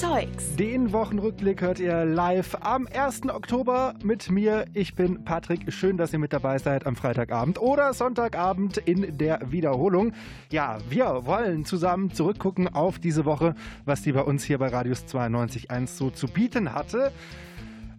Zeugs. 0.00 0.54
Den 0.56 0.92
Wochenrückblick 0.92 1.62
hört 1.62 1.80
ihr 1.80 2.04
live 2.04 2.54
am 2.60 2.86
1. 2.86 3.30
Oktober 3.30 3.94
mit 4.04 4.30
mir. 4.30 4.66
Ich 4.74 4.94
bin 4.94 5.24
Patrick. 5.24 5.72
Schön, 5.72 5.96
dass 5.96 6.12
ihr 6.12 6.18
mit 6.18 6.34
dabei 6.34 6.58
seid 6.58 6.84
am 6.84 6.96
Freitagabend 6.96 7.58
oder 7.58 7.94
Sonntagabend 7.94 8.76
in 8.76 9.16
der 9.16 9.40
Wiederholung. 9.50 10.12
Ja, 10.50 10.76
wir 10.90 11.22
wollen 11.24 11.64
zusammen 11.64 12.12
zurückgucken 12.12 12.68
auf 12.68 12.98
diese 12.98 13.24
Woche, 13.24 13.54
was 13.86 14.02
die 14.02 14.12
bei 14.12 14.20
uns 14.20 14.44
hier 14.44 14.58
bei 14.58 14.68
Radius 14.68 15.06
92.1 15.06 15.86
so 15.86 16.10
zu 16.10 16.28
bieten 16.28 16.74
hatte. 16.74 17.10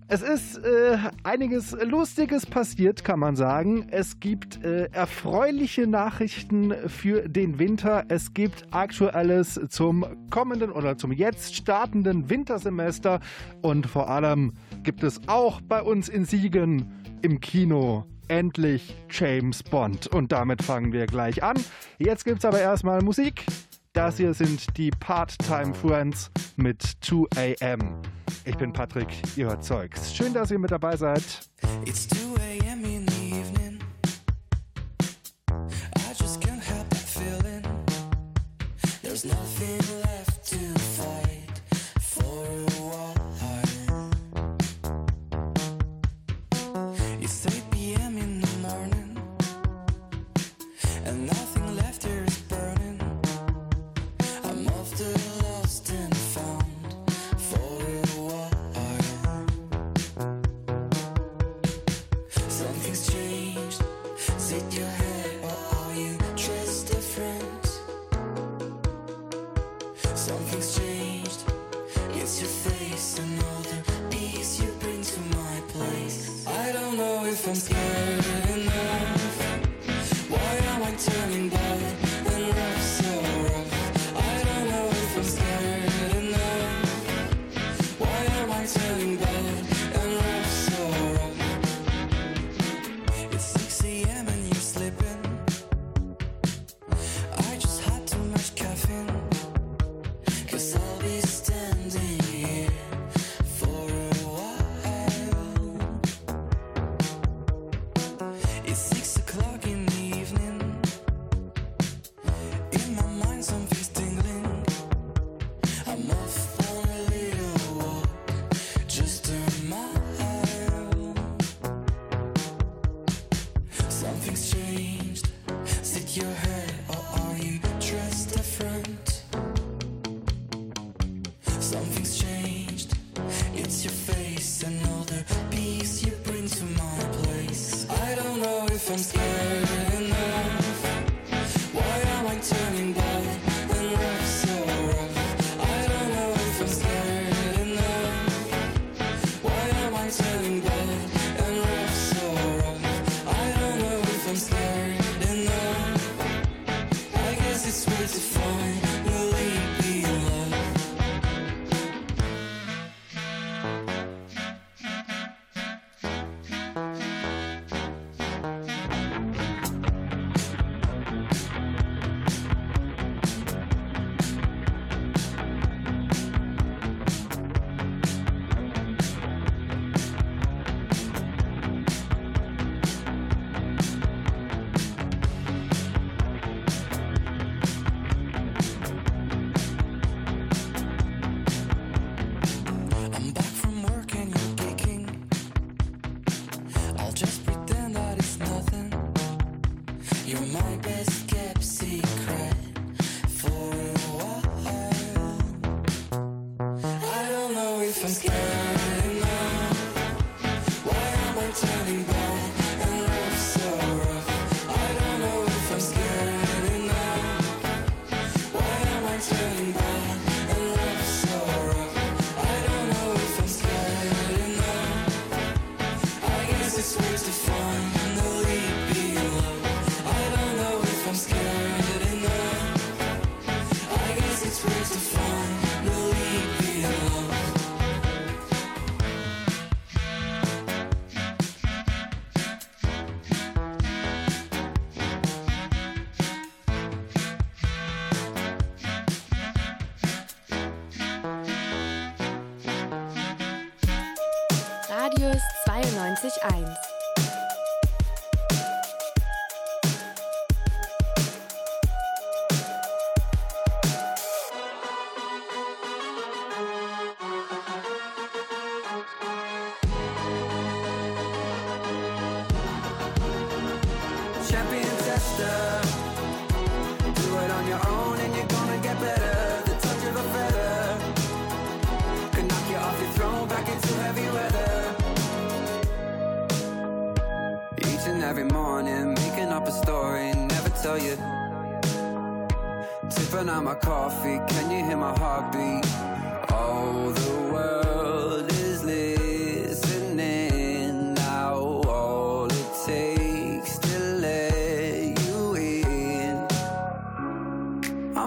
Es 0.09 0.21
ist 0.21 0.59
äh, 0.59 0.97
einiges 1.23 1.75
Lustiges 1.83 2.45
passiert, 2.45 3.03
kann 3.03 3.19
man 3.19 3.35
sagen. 3.35 3.87
Es 3.91 4.21
gibt 4.21 4.63
äh, 4.63 4.85
erfreuliche 4.93 5.85
Nachrichten 5.85 6.73
für 6.87 7.27
den 7.27 7.59
Winter. 7.59 8.05
Es 8.07 8.33
gibt 8.33 8.67
Aktuelles 8.71 9.59
zum 9.67 10.05
kommenden 10.29 10.71
oder 10.71 10.97
zum 10.97 11.11
jetzt 11.11 11.55
startenden 11.55 12.29
Wintersemester. 12.29 13.19
Und 13.61 13.85
vor 13.87 14.09
allem 14.09 14.53
gibt 14.83 15.03
es 15.03 15.19
auch 15.27 15.59
bei 15.59 15.81
uns 15.81 16.07
in 16.07 16.23
Siegen 16.23 17.19
im 17.21 17.41
Kino 17.41 18.05
endlich 18.29 18.95
James 19.09 19.61
Bond. 19.61 20.07
Und 20.07 20.31
damit 20.31 20.63
fangen 20.63 20.93
wir 20.93 21.05
gleich 21.05 21.43
an. 21.43 21.57
Jetzt 21.97 22.23
gibt 22.23 22.39
es 22.39 22.45
aber 22.45 22.61
erstmal 22.61 23.01
Musik. 23.01 23.43
Das 23.97 24.17
hier 24.17 24.31
sind 24.35 24.77
die 24.77 24.91
Part-Time 24.91 25.73
Friends 25.73 26.29
mit 26.55 26.83
2am. 27.01 27.95
Ich 28.45 28.55
bin 28.55 28.71
Patrick, 28.71 29.07
ihr 29.35 29.59
Zeugs. 29.59 30.13
Schön, 30.13 30.35
dass 30.35 30.51
ihr 30.51 30.59
mit 30.59 30.69
dabei 30.69 30.95
seid. 30.95 31.23
It's 31.83 32.07
2am 32.09 32.83
in 32.85 33.07
the 33.07 33.39
evening. 33.39 33.79
I 35.49 36.13
just 36.15 36.39
can't 36.39 36.63
help 36.63 36.87
that 36.91 36.99
feeling. 36.99 37.63
There's 39.01 39.25
nothing 39.25 39.79
left. 40.03 40.06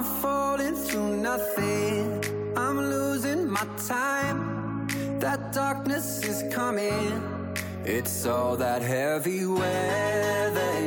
I'm 0.01 0.07
falling 0.23 0.75
through 0.77 1.19
nothing. 1.19 2.25
I'm 2.57 2.79
losing 2.79 3.51
my 3.51 3.67
time. 3.87 4.89
That 5.19 5.53
darkness 5.53 6.25
is 6.25 6.43
coming. 6.51 7.23
It's 7.85 8.25
all 8.25 8.57
that 8.57 8.81
heavy 8.81 9.45
weather. 9.45 10.81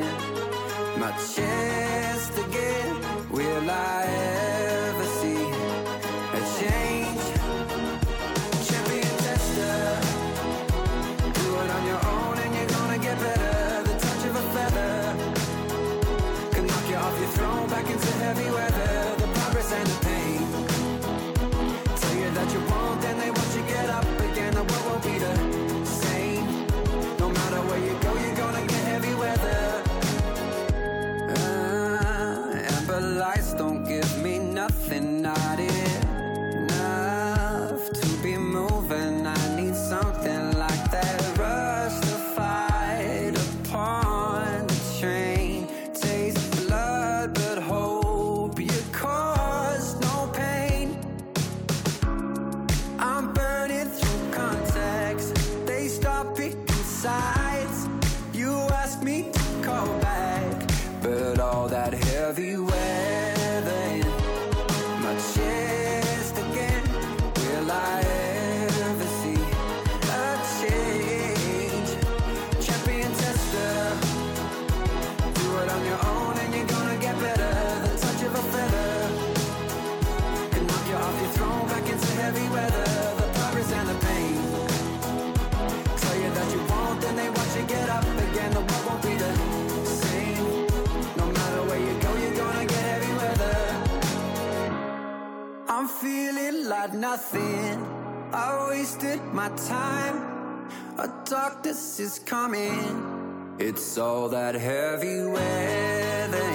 My 0.98 1.12
chest 1.36 2.39
again. 2.39 2.95
Will 3.30 3.69
I 3.69 4.52
I'm 95.83 95.89
feeling 95.89 96.69
like 96.69 96.94
nothing. 96.94 97.85
I 98.31 98.68
wasted 98.69 99.21
my 99.33 99.50
time. 99.50 100.18
A 100.97 101.09
darkness 101.25 102.00
is 102.00 102.19
coming. 102.19 103.56
It's 103.59 103.97
all 103.97 104.30
that 104.30 104.56
heavy 104.56 105.25
weather 105.25 106.51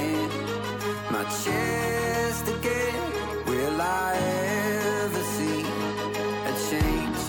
my 1.10 1.24
chest 1.44 2.48
again. 2.48 3.02
Will 3.44 3.78
I 3.82 4.16
ever 5.04 5.22
see 5.36 5.60
a 6.48 6.52
change? 6.70 7.20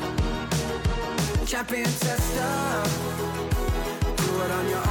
Champion 1.50 1.84
tester. 1.84 2.84
Do 4.16 4.42
it 4.46 4.52
on 4.52 4.70
your 4.70 4.78
own 4.78 4.89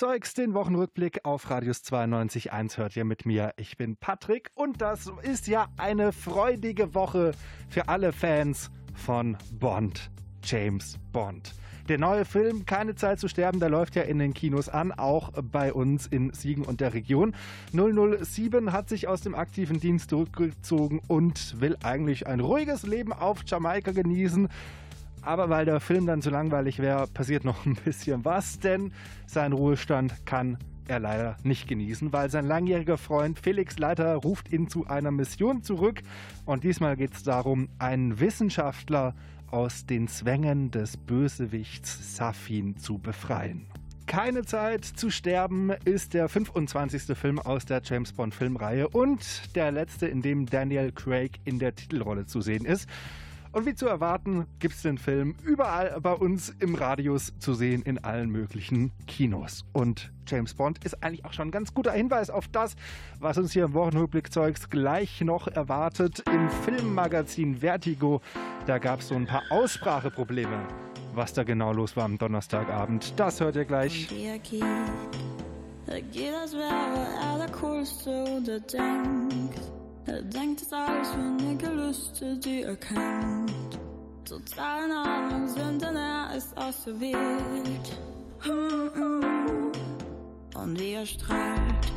Zeugs, 0.00 0.32
den 0.32 0.54
Wochenrückblick 0.54 1.26
auf 1.26 1.50
Radius 1.50 1.82
92.1 1.82 2.78
hört 2.78 2.96
ihr 2.96 3.04
mit 3.04 3.26
mir. 3.26 3.52
Ich 3.58 3.76
bin 3.76 3.96
Patrick 3.96 4.50
und 4.54 4.80
das 4.80 5.12
ist 5.20 5.46
ja 5.46 5.68
eine 5.76 6.12
freudige 6.12 6.94
Woche 6.94 7.32
für 7.68 7.86
alle 7.90 8.12
Fans 8.12 8.70
von 8.94 9.36
Bond. 9.52 10.10
James 10.42 10.96
Bond. 11.12 11.54
Der 11.90 11.98
neue 11.98 12.24
Film 12.24 12.64
Keine 12.64 12.94
Zeit 12.94 13.20
zu 13.20 13.28
sterben, 13.28 13.60
der 13.60 13.68
läuft 13.68 13.94
ja 13.94 14.00
in 14.00 14.18
den 14.18 14.32
Kinos 14.32 14.70
an, 14.70 14.90
auch 14.92 15.32
bei 15.42 15.70
uns 15.70 16.06
in 16.06 16.32
Siegen 16.32 16.64
und 16.64 16.80
der 16.80 16.94
Region. 16.94 17.34
007 17.72 18.72
hat 18.72 18.88
sich 18.88 19.06
aus 19.06 19.20
dem 19.20 19.34
aktiven 19.34 19.80
Dienst 19.80 20.08
zurückgezogen 20.08 21.02
und 21.08 21.60
will 21.60 21.76
eigentlich 21.82 22.26
ein 22.26 22.40
ruhiges 22.40 22.84
Leben 22.84 23.12
auf 23.12 23.40
Jamaika 23.44 23.92
genießen. 23.92 24.48
Aber 25.22 25.50
weil 25.50 25.64
der 25.64 25.80
Film 25.80 26.06
dann 26.06 26.22
zu 26.22 26.30
langweilig 26.30 26.78
wäre, 26.78 27.06
passiert 27.06 27.44
noch 27.44 27.66
ein 27.66 27.74
bisschen 27.74 28.24
was, 28.24 28.58
denn 28.58 28.92
seinen 29.26 29.52
Ruhestand 29.52 30.26
kann 30.26 30.58
er 30.88 30.98
leider 30.98 31.36
nicht 31.44 31.68
genießen, 31.68 32.12
weil 32.12 32.30
sein 32.30 32.46
langjähriger 32.46 32.98
Freund 32.98 33.38
Felix 33.38 33.78
Leiter 33.78 34.16
ruft 34.16 34.52
ihn 34.52 34.68
zu 34.68 34.86
einer 34.86 35.10
Mission 35.10 35.62
zurück. 35.62 36.02
Und 36.46 36.64
diesmal 36.64 36.96
geht 36.96 37.14
es 37.14 37.22
darum, 37.22 37.68
einen 37.78 38.18
Wissenschaftler 38.18 39.14
aus 39.50 39.86
den 39.86 40.08
Zwängen 40.08 40.70
des 40.70 40.96
Bösewichts 40.96 42.16
Safin 42.16 42.76
zu 42.76 42.98
befreien. 42.98 43.66
Keine 44.06 44.42
Zeit 44.42 44.84
zu 44.84 45.08
sterben 45.08 45.70
ist 45.84 46.14
der 46.14 46.28
25. 46.28 47.16
Film 47.16 47.38
aus 47.38 47.64
der 47.64 47.80
James 47.84 48.12
Bond 48.12 48.34
Filmreihe 48.34 48.88
und 48.88 49.54
der 49.54 49.70
letzte, 49.70 50.08
in 50.08 50.20
dem 50.20 50.46
Daniel 50.46 50.90
Craig 50.90 51.38
in 51.44 51.60
der 51.60 51.76
Titelrolle 51.76 52.26
zu 52.26 52.40
sehen 52.40 52.64
ist. 52.64 52.88
Und 53.52 53.66
wie 53.66 53.74
zu 53.74 53.86
erwarten, 53.86 54.46
gibt 54.60 54.74
es 54.74 54.82
den 54.82 54.96
Film 54.96 55.34
überall 55.44 55.98
bei 56.00 56.12
uns 56.12 56.54
im 56.60 56.76
Radius 56.76 57.32
zu 57.38 57.54
sehen 57.54 57.82
in 57.82 57.98
allen 57.98 58.30
möglichen 58.30 58.92
Kinos. 59.06 59.64
Und 59.72 60.12
James 60.26 60.54
Bond 60.54 60.84
ist 60.84 61.02
eigentlich 61.02 61.24
auch 61.24 61.32
schon 61.32 61.48
ein 61.48 61.50
ganz 61.50 61.74
guter 61.74 61.92
Hinweis 61.92 62.30
auf 62.30 62.46
das, 62.46 62.76
was 63.18 63.38
uns 63.38 63.52
hier 63.52 63.64
im 63.64 63.74
Wochenrückblick-Zeugs 63.74 64.70
gleich 64.70 65.20
noch 65.22 65.48
erwartet. 65.48 66.22
Im 66.32 66.48
Filmmagazin 66.48 67.56
Vertigo, 67.56 68.20
da 68.66 68.78
gab 68.78 69.00
es 69.00 69.08
so 69.08 69.16
ein 69.16 69.26
paar 69.26 69.42
Ausspracheprobleme. 69.50 70.60
Was 71.14 71.32
da 71.32 71.42
genau 71.42 71.72
los 71.72 71.96
war 71.96 72.04
am 72.04 72.18
Donnerstagabend, 72.18 73.18
das 73.18 73.40
hört 73.40 73.56
ihr 73.56 73.64
gleich. 73.64 74.06
Dirki. 74.06 74.62
Det 75.86 76.00
gillas 76.12 76.54
väl 76.54 77.06
alla 77.20 77.48
kurser 77.48 78.40
det 78.40 78.60
tänkt 78.68 79.72
Jag 80.06 80.32
tänkte 80.32 80.76
alles 80.76 81.10
för 81.10 81.48
mycket 81.48 81.76
lustigt 81.76 82.46
jag 82.46 82.80
kan 82.80 83.39
Totalen 84.30 84.92
av 84.92 85.48
synden 85.48 85.96
är 85.96 86.36
ist 86.36 86.56
ausserviert 86.56 87.98
mm 88.46 88.88
-mm. 88.94 89.72
Und 90.54 90.78
wie 90.78 90.92
er 90.92 91.06
strahlt. 91.06 91.92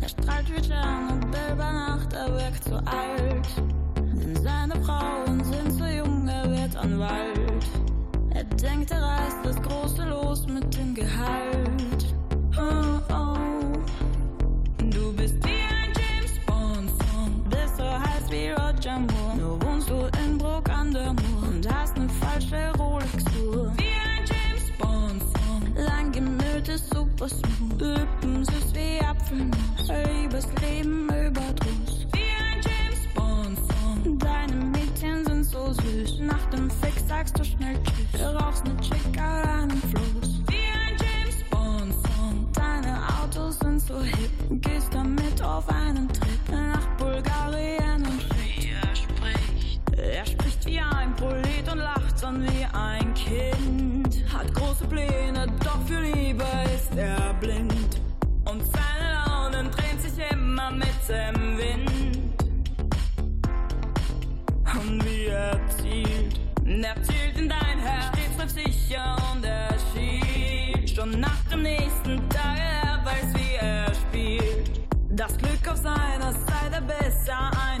Er 0.00 0.08
strahlt 0.08 0.48
wie 0.50 1.12
und 1.12 1.24
über 1.52 1.72
Nacht 1.72 2.12
Er 2.12 2.32
wirkt 2.32 2.64
so 2.64 2.76
alt. 2.76 3.48
Denn 3.96 4.36
seine 4.36 4.76
Frauen 4.84 5.44
sind 5.44 5.72
so 5.72 5.84
jung 5.84 6.28
Er 6.28 6.48
wird 6.48 6.76
Anwalt. 6.76 7.64
Er 8.30 8.44
denkt, 8.44 8.90
er 8.92 9.02
reißt 9.02 9.38
das 9.42 9.60
große 9.62 10.04
Los 10.04 10.46
mit 10.46 10.76
dem 10.76 10.94
Gehalt. 10.94 12.14
Du 14.94 15.12
bist 15.16 15.44
wie 15.44 15.60
ein 15.80 15.92
James 16.00 16.34
Bond 16.46 17.50
Bist 17.50 17.76
so 17.76 17.84
heiß 17.84 18.30
wie 18.30 18.50
Roger 18.50 19.00
Moore. 19.00 19.36
Nur 19.38 19.62
wohnst 19.62 19.90
du 19.90 20.08
in 20.24 20.38
Bruck 20.38 20.68
an 20.70 20.92
der 20.92 21.12
falsche 22.34 22.72
Rolex-Uhr 22.78 23.72
Wie 23.76 23.84
ein 23.84 24.24
James 24.26 24.70
Bond 24.78 25.22
ist 26.68 26.92
super 26.92 27.28
smooth. 27.28 27.80
Lippen 27.80 28.44
süß 28.44 28.74
wie 28.74 29.04
Apfelmus. 29.04 29.56
Liebesleben 30.08 31.04
überdruss. 31.04 32.06
Wie 32.12 32.30
ein 32.42 32.60
James 32.64 33.06
Bond 33.14 33.58
Song. 33.58 34.18
Deine 34.18 34.56
Mädchen 34.56 35.24
sind 35.24 35.44
so 35.44 35.72
süß. 35.72 36.20
Nach 36.20 36.44
dem 36.50 36.70
Fix 36.70 37.06
sagst 37.06 37.38
du 37.38 37.44
schnell 37.44 37.76
Tschüss. 37.84 38.20
Du 38.20 38.38
rauchst 38.38 38.64
ne 38.64 38.76
Chick 38.80 39.18
an 39.18 39.48
einem 39.48 39.82
Fluss. 39.82 40.40
Wie 40.48 40.66
ein 40.82 40.96
James 40.98 41.44
Bond 41.50 41.92
Song. 41.92 42.48
Deine 42.54 42.98
Autos 43.20 43.58
sind 43.58 43.80
so 43.80 44.00
hip. 44.00 44.62
Gehst 44.62 44.92
damit 44.92 45.42
auf 45.42 45.68
einen 45.68 46.08
Trip 46.08 46.23
dann 52.24 52.42
wie 52.42 52.66
ein 52.72 53.12
Kind. 53.12 54.24
Hat 54.32 54.52
große 54.54 54.86
Pläne, 54.86 55.46
doch 55.62 55.80
für 55.86 56.00
Liebe 56.00 56.44
ist 56.74 56.96
er 56.96 57.34
blind. 57.34 58.00
Und 58.46 58.62
seine 58.64 59.08
Launen 59.26 59.70
drehen 59.70 59.98
sich 59.98 60.14
immer 60.30 60.70
mit 60.70 61.00
dem 61.06 61.58
Wind. 61.58 62.42
Und 64.72 65.04
wie 65.04 65.26
er 65.26 65.60
zielt, 65.76 66.40
er 66.64 67.02
zielt 67.02 67.38
in 67.38 67.48
dein 67.48 67.78
Herz, 67.78 68.06
stets 68.16 68.36
treffsicher 68.38 69.16
und 69.32 69.44
er 69.44 69.74
schielt. 69.92 70.88
Schon 70.88 71.20
nach 71.20 71.42
dem 71.50 71.62
nächsten 71.62 72.26
Tag, 72.30 72.58
er 72.58 73.04
weiß, 73.04 73.34
wie 73.34 73.54
er 73.56 73.92
spielt. 73.94 74.70
Das 75.10 75.36
Glück 75.36 75.68
auf 75.70 75.76
seiner 75.76 76.32
Seite 76.32 76.82
besser 76.86 77.50
einen 77.68 77.73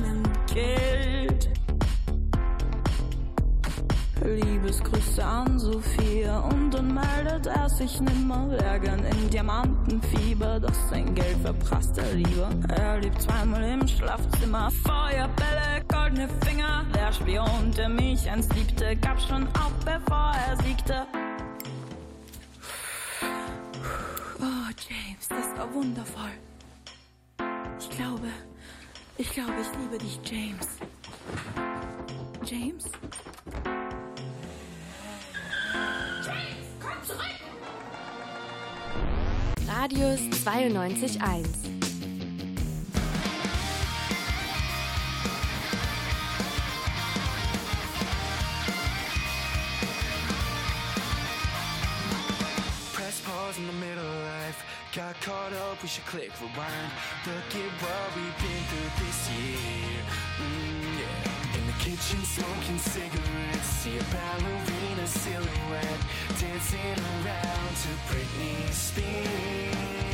Liebesgrüße 4.26 5.24
an 5.24 5.58
Sophia 5.58 6.38
und 6.40 6.70
dann 6.70 6.94
meldet 6.94 7.46
er 7.46 7.68
sich 7.68 8.00
nimmer. 8.00 8.50
Wär 8.50 8.78
gern 8.78 9.04
im 9.04 9.30
Diamantenfieber, 9.30 10.60
doch 10.60 10.74
sein 10.90 11.14
Geld 11.14 11.36
verprasst 11.42 11.98
er 11.98 12.14
lieber. 12.14 12.50
Er 12.68 13.00
liebt 13.00 13.20
zweimal 13.20 13.62
im 13.62 13.86
Schlafzimmer, 13.86 14.70
Feuerbälle, 14.70 15.84
goldene 15.88 16.28
Finger. 16.44 16.84
Der 16.94 17.12
Spion, 17.12 17.72
der 17.76 17.88
mich 17.88 18.28
einst 18.30 18.54
liebte, 18.54 18.96
gab 18.96 19.20
schon 19.20 19.46
auf, 19.48 19.72
bevor 19.84 20.32
er 20.48 20.56
siegte. 20.64 21.06
Oh, 24.40 24.70
James, 24.88 25.28
das 25.28 25.58
war 25.58 25.72
wundervoll. 25.72 26.32
Ich 27.78 27.90
glaube, 27.90 28.28
ich 29.18 29.30
glaube, 29.30 29.54
ich 29.60 29.78
liebe 29.78 29.98
dich, 29.98 30.20
James. 30.24 30.68
James? 32.44 32.84
Radius 39.76 40.20
92.1. 40.20 41.18
Press 52.92 53.20
pause 53.22 53.58
in 53.58 53.66
the 53.66 53.72
middle 53.72 53.98
of 53.98 54.24
life. 54.24 54.64
Got 54.94 55.20
caught 55.20 55.52
up, 55.52 55.82
we 55.82 55.88
should 55.88 56.06
click 56.06 56.30
rewind. 56.40 56.92
Look 57.26 57.34
at 57.34 57.72
what 57.82 58.16
we've 58.16 58.38
been 58.38 58.62
through 58.70 59.04
this 59.04 59.30
year. 59.30 60.02
Mm, 60.38 61.00
yeah. 61.00 61.43
Kitchen, 61.78 62.22
smoking 62.24 62.78
cigarettes. 62.78 63.66
See 63.66 63.98
a 63.98 64.02
ballerina 64.04 65.06
silhouette 65.06 66.00
dancing 66.40 66.98
around 67.14 67.74
to 67.82 67.90
Britney 68.08 68.72
Spears. 68.72 70.13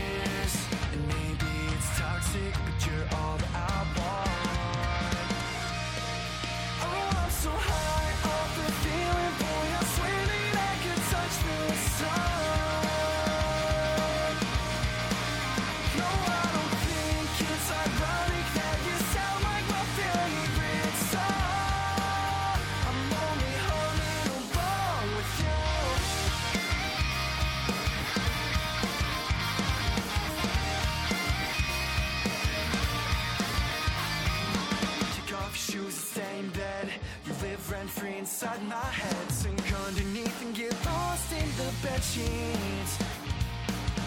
Inside 38.43 38.63
my 38.69 38.77
head. 38.77 39.31
Sink 39.31 39.73
underneath 39.87 40.43
and 40.43 40.55
get 40.55 40.73
lost 40.87 41.31
in 41.33 41.47
the 41.61 41.71
bed 41.83 42.03
sheets. 42.03 42.99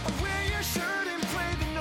I 0.05 0.21
Wear 0.21 0.41
your 0.49 0.63
shirt 0.63 1.07
and 1.13 1.21
play 1.33 1.51
the 1.59 1.72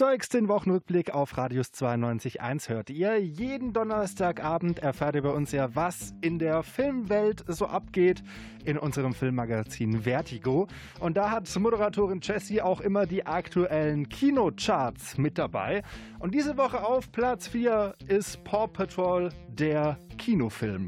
Zeugs 0.00 0.30
den 0.30 0.48
Wochenrückblick 0.48 1.10
auf 1.10 1.36
Radius 1.36 1.74
92.1 1.74 2.70
hört 2.70 2.88
ihr. 2.88 3.18
Jeden 3.18 3.74
Donnerstagabend 3.74 4.78
erfahrt 4.78 5.14
ihr 5.14 5.20
bei 5.20 5.28
uns 5.28 5.52
ja, 5.52 5.74
was 5.76 6.14
in 6.22 6.38
der 6.38 6.62
Filmwelt 6.62 7.44
so 7.46 7.66
abgeht 7.66 8.22
in 8.64 8.78
unserem 8.78 9.12
Filmmagazin 9.12 10.04
Vertigo. 10.04 10.68
Und 11.00 11.18
da 11.18 11.30
hat 11.30 11.54
Moderatorin 11.54 12.20
Jessie 12.22 12.62
auch 12.62 12.80
immer 12.80 13.04
die 13.04 13.26
aktuellen 13.26 14.08
Kinocharts 14.08 15.18
mit 15.18 15.36
dabei. 15.36 15.82
Und 16.18 16.34
diese 16.34 16.56
Woche 16.56 16.82
auf 16.82 17.12
Platz 17.12 17.46
4 17.48 17.94
ist 18.08 18.42
Paw 18.42 18.68
Patrol, 18.68 19.28
der 19.48 19.98
Kinofilm. 20.16 20.86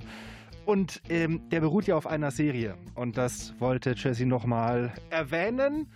Und 0.65 1.03
ähm, 1.11 1.47
der 1.51 1.61
beruht 1.61 1.87
ja 1.87 1.97
auf 1.97 2.07
einer 2.07 2.31
Serie. 2.31 2.77
Und 2.95 3.19
das 3.19 3.53
wollte 3.61 3.91
Jessie 3.91 4.25
nochmal 4.25 4.95
erwähnen. 5.11 5.89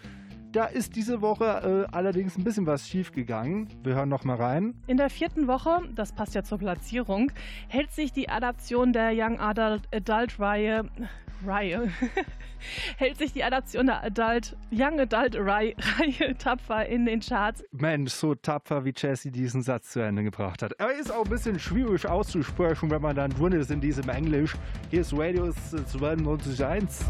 Da 0.57 0.65
ist 0.65 0.97
diese 0.97 1.21
Woche 1.21 1.87
äh, 1.91 1.95
allerdings 1.95 2.39
ein 2.39 2.43
bisschen 2.43 2.65
was 2.65 2.89
schief 2.89 3.13
gegangen. 3.13 3.69
Wir 3.83 3.95
hören 3.95 4.09
noch 4.09 4.25
mal 4.25 4.37
rein. 4.37 4.73
In 4.87 4.97
der 4.97 5.11
vierten 5.11 5.49
Woche, 5.49 5.83
das 5.95 6.15
passt 6.15 6.35
ja 6.35 6.45
zur 6.45 6.57
Platzierung, 6.57 7.31
hält 7.69 7.93
sich 7.93 8.11
die 8.11 8.31
Adaption 8.31 8.95
der 8.95 9.11
Young 9.13 9.39
Adult, 9.39 9.83
Adult 9.95 10.41
Reihe 10.41 10.89
Reihe 11.47 11.91
hält 12.97 13.19
sich 13.19 13.35
die 13.35 13.45
Adaption 13.45 13.85
der 13.85 14.03
Adult, 14.03 14.57
Young 14.73 14.99
Adult 14.99 15.37
Reihe, 15.37 15.75
Reihe 15.99 16.35
tapfer 16.39 16.87
in 16.87 17.05
den 17.05 17.21
Charts. 17.21 17.63
Mensch, 17.73 18.13
so 18.13 18.35
tapfer 18.35 18.87
wie 18.87 18.95
Jesse 18.97 19.31
diesen 19.31 19.61
Satz 19.61 19.91
zu 19.91 20.01
Ende 20.01 20.25
gebracht 20.25 20.63
hat. 20.63 20.81
Aber 20.81 20.95
ist 20.95 21.13
auch 21.13 21.25
ein 21.25 21.31
bisschen 21.31 21.59
schwierig 21.59 22.09
auszusprechen, 22.09 22.91
wenn 22.91 23.03
man 23.03 23.15
dann 23.15 23.31
drin 23.31 23.53
ist 23.53 23.71
in 23.71 23.83
diesem 23.83 24.09
Englisch. 24.09 24.55
Hier 24.91 25.03
ist 25.03 25.13
Radius 25.13 25.55
92.1. 25.93 27.05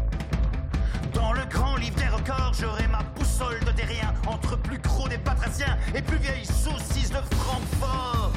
Dans 1.13 1.33
le 1.33 1.47
grand 1.49 1.79
livre 1.79 1.95
des 1.95 2.11
records, 2.11 2.59
j'aurai 2.59 2.87
ma 2.89 3.01
boussole 3.37 3.59
de 3.65 3.71
terrien 3.71 4.13
entre 4.27 4.57
plus 4.57 4.77
gros 4.79 5.07
des 5.07 5.17
batraciens 5.17 5.77
et 5.95 6.01
plus 6.01 6.17
vieilles 6.17 6.45
saucisses 6.45 7.09
de 7.09 7.35
Francfort. 7.35 8.31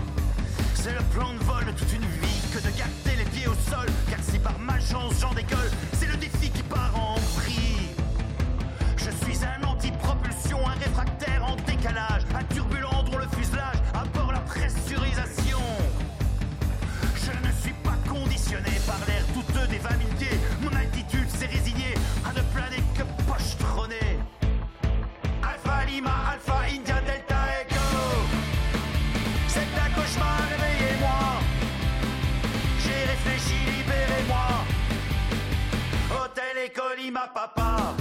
C'est 0.75 0.93
le 0.93 1.03
plan 1.15 1.33
de 1.35 1.39
vol 1.45 1.65
de 1.67 1.73
toute 1.73 1.93
une 1.93 2.01
vie 2.01 2.41
que 2.53 2.59
de 2.59 2.71
garder 2.77 3.17
les 3.17 3.25
pieds 3.25 3.47
au 3.47 3.55
sol. 3.71 3.87
Car 4.09 4.19
si 4.23 4.39
par 4.39 4.59
malchance 4.59 5.15
j'en 5.21 5.35
décolle, 5.35 5.71
c'est 5.93 6.07
le 6.07 6.17
défi 6.17 6.51
qui 6.51 6.63
part 6.63 6.93
en 6.95 7.15
vrille. 7.39 7.89
Je 8.97 9.11
suis 9.25 9.39
un 9.45 9.63
anti-propulsion, 9.67 10.59
un 10.67 10.79
réfractaire 10.85 11.45
en 11.45 11.57
décalage, 11.57 12.23
un 12.35 12.45
turbulent 12.55 13.03
dont 13.11 13.19
le 13.19 13.27
fuselage 13.37 13.77
aborde 13.95 14.33
la 14.33 14.41
pressurisation. 14.41 15.61
Je 17.15 17.47
ne 17.47 17.53
suis 17.63 17.75
pas 17.85 17.97
conditionné 18.09 18.73
par 18.87 18.99
l'air 19.07 19.25
douteux 19.35 19.67
des 19.69 19.79
20 19.79 19.89
000 19.89 20.20
Alpha 26.09 26.65
India 26.69 27.01
Delta 27.03 27.37
Echo. 27.61 27.77
C'est 29.49 29.61
un 29.61 29.91
cauchemar, 29.95 30.39
réveillez-moi. 30.51 31.21
J'ai 32.83 33.05
réfléchi, 33.05 33.59
libérez-moi. 33.77 34.47
Hôtel 36.11 36.65
École, 36.65 36.97
Lima, 36.99 37.31
papa. 37.35 37.95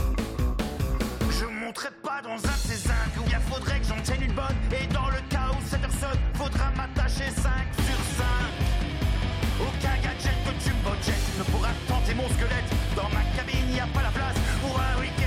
Je 1.29 1.45
monterai 1.45 1.89
pas 2.01 2.21
dans 2.21 2.35
un 2.35 2.35
de 2.37 2.67
ces 2.67 2.87
zincs 2.87 3.17
où 3.19 3.23
bien 3.23 3.39
faudrait 3.39 3.79
que 3.79 3.87
j'en 3.87 4.01
tienne 4.01 4.23
une 4.23 4.33
bonne. 4.33 4.55
Et 4.71 4.87
dans 4.87 5.09
le 5.09 5.19
cas 5.29 5.49
où 5.51 5.61
cette 5.69 5.81
personne 5.81 6.19
faudra 6.35 6.71
m'attacher 6.77 7.29
5 7.31 7.51
sur 7.85 7.99
5. 8.17 8.25
Aucun 9.59 9.95
gadget 10.01 10.37
que 10.45 10.63
tu 10.63 10.71
me 10.71 11.39
ne 11.39 11.43
pourra 11.51 11.69
tenter 11.87 12.13
mon 12.13 12.29
squelette. 12.29 12.69
Dans 12.95 13.09
ma 13.09 13.23
cabine, 13.35 13.75
y 13.75 13.79
a 13.79 13.87
pas 13.87 14.03
la 14.03 14.11
place 14.11 14.37
pour 14.61 14.79
un 14.79 15.01
week-end 15.01 15.18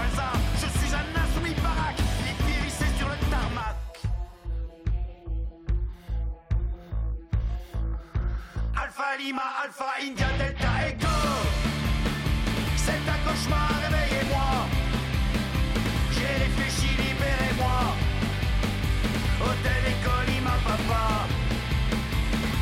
Je 0.00 0.78
suis 0.78 0.94
un 0.94 1.22
insoumis 1.22 1.54
baraque, 1.60 1.96
pieds 2.46 2.60
vissés 2.64 2.92
sur 2.96 3.08
le 3.08 3.16
tarmac. 3.30 3.76
Alpha 8.76 9.16
Lima, 9.18 9.42
Alpha 9.64 9.86
India 10.00 10.28
Delta 10.38 10.88
Echo. 10.88 11.06
C'est 12.76 12.92
un 12.92 13.18
cauchemar, 13.26 13.70
réveillez-moi. 13.82 14.50
J'ai 16.12 16.44
réfléchi, 16.44 16.90
libérez-moi. 16.96 17.80
Hôtel 19.42 19.84
École, 19.94 20.26
Lima, 20.32 20.54
papa. 20.64 21.26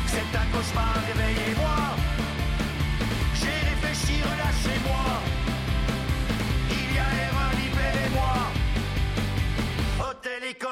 C'est 0.07 0.37
un 0.41 0.45
cauchemar, 0.51 0.95
réveillez-moi. 1.07 1.77
J'ai 3.35 3.59
réfléchi, 3.69 4.21
relâchez-moi. 4.23 5.26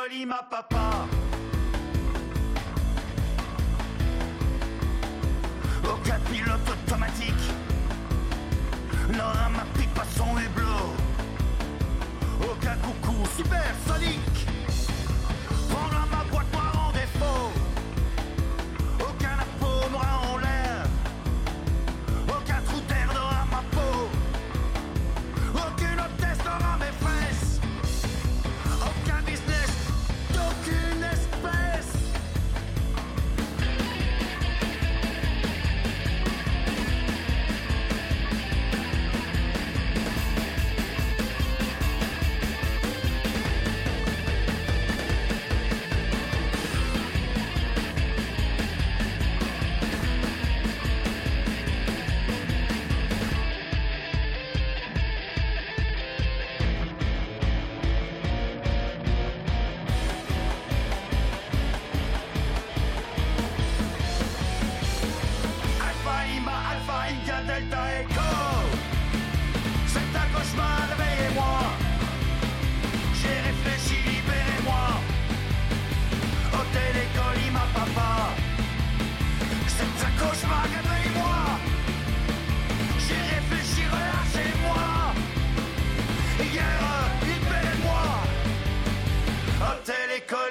École, 0.06 0.18
Lima, 0.18 0.46
papa. 0.50 1.08
Aucun 5.84 6.20
pilote 6.32 6.70
automatique 6.70 7.34
n'aura 9.10 9.50
ma 9.50 9.66
pipe 9.78 10.00
à 10.00 10.06
son 10.18 10.38
hublot. 10.38 10.94
Aucun 12.42 12.76
coucou 12.78 13.26
supersonique 13.36 13.56
prendra 14.16 14.35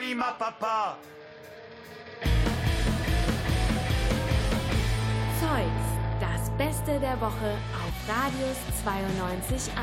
Hôtel 0.05 0.11
École, 0.11 0.11
Lima, 0.11 0.33
papa. 0.38 0.99
Zeugs, 5.40 5.87
das 6.21 6.51
Beste 6.57 7.01
der 7.01 7.21
Woche 7.21 7.57
auf 7.75 8.09
Radius 8.09 8.59
92.1. 8.85 9.75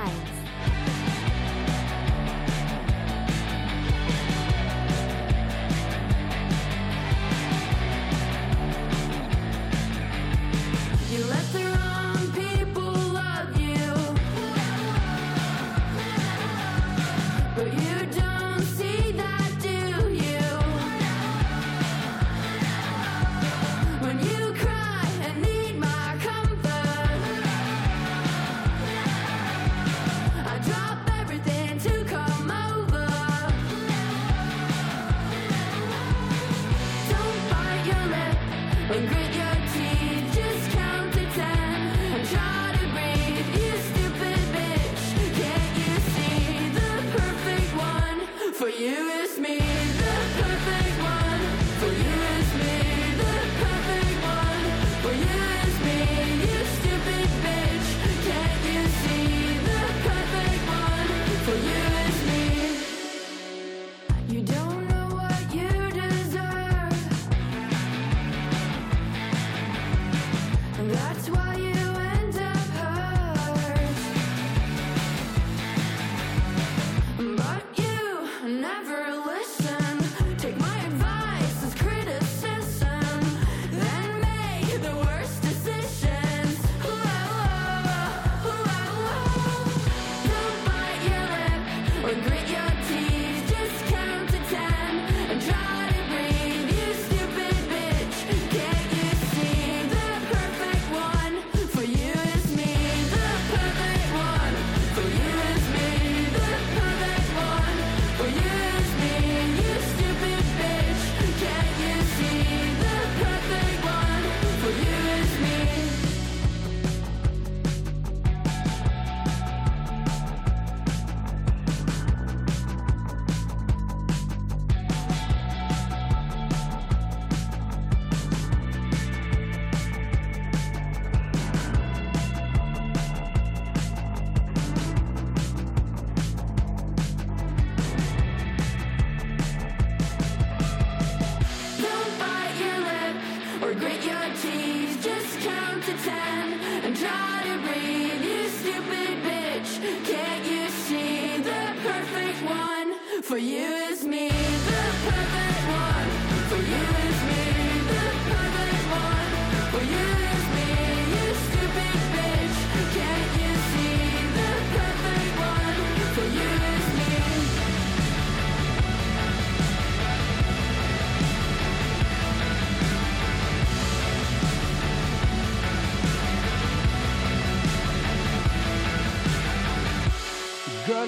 You 11.12 11.26
let 11.28 11.44
the 11.52 11.71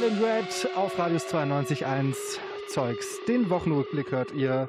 Girl 0.04 0.26
Red 0.26 0.76
auf 0.76 1.00
Radius 1.00 1.26
92.1 1.34 2.16
Zeugs. 2.68 3.22
Den 3.26 3.50
Wochenrückblick 3.50 4.12
hört 4.12 4.34
ihr. 4.34 4.68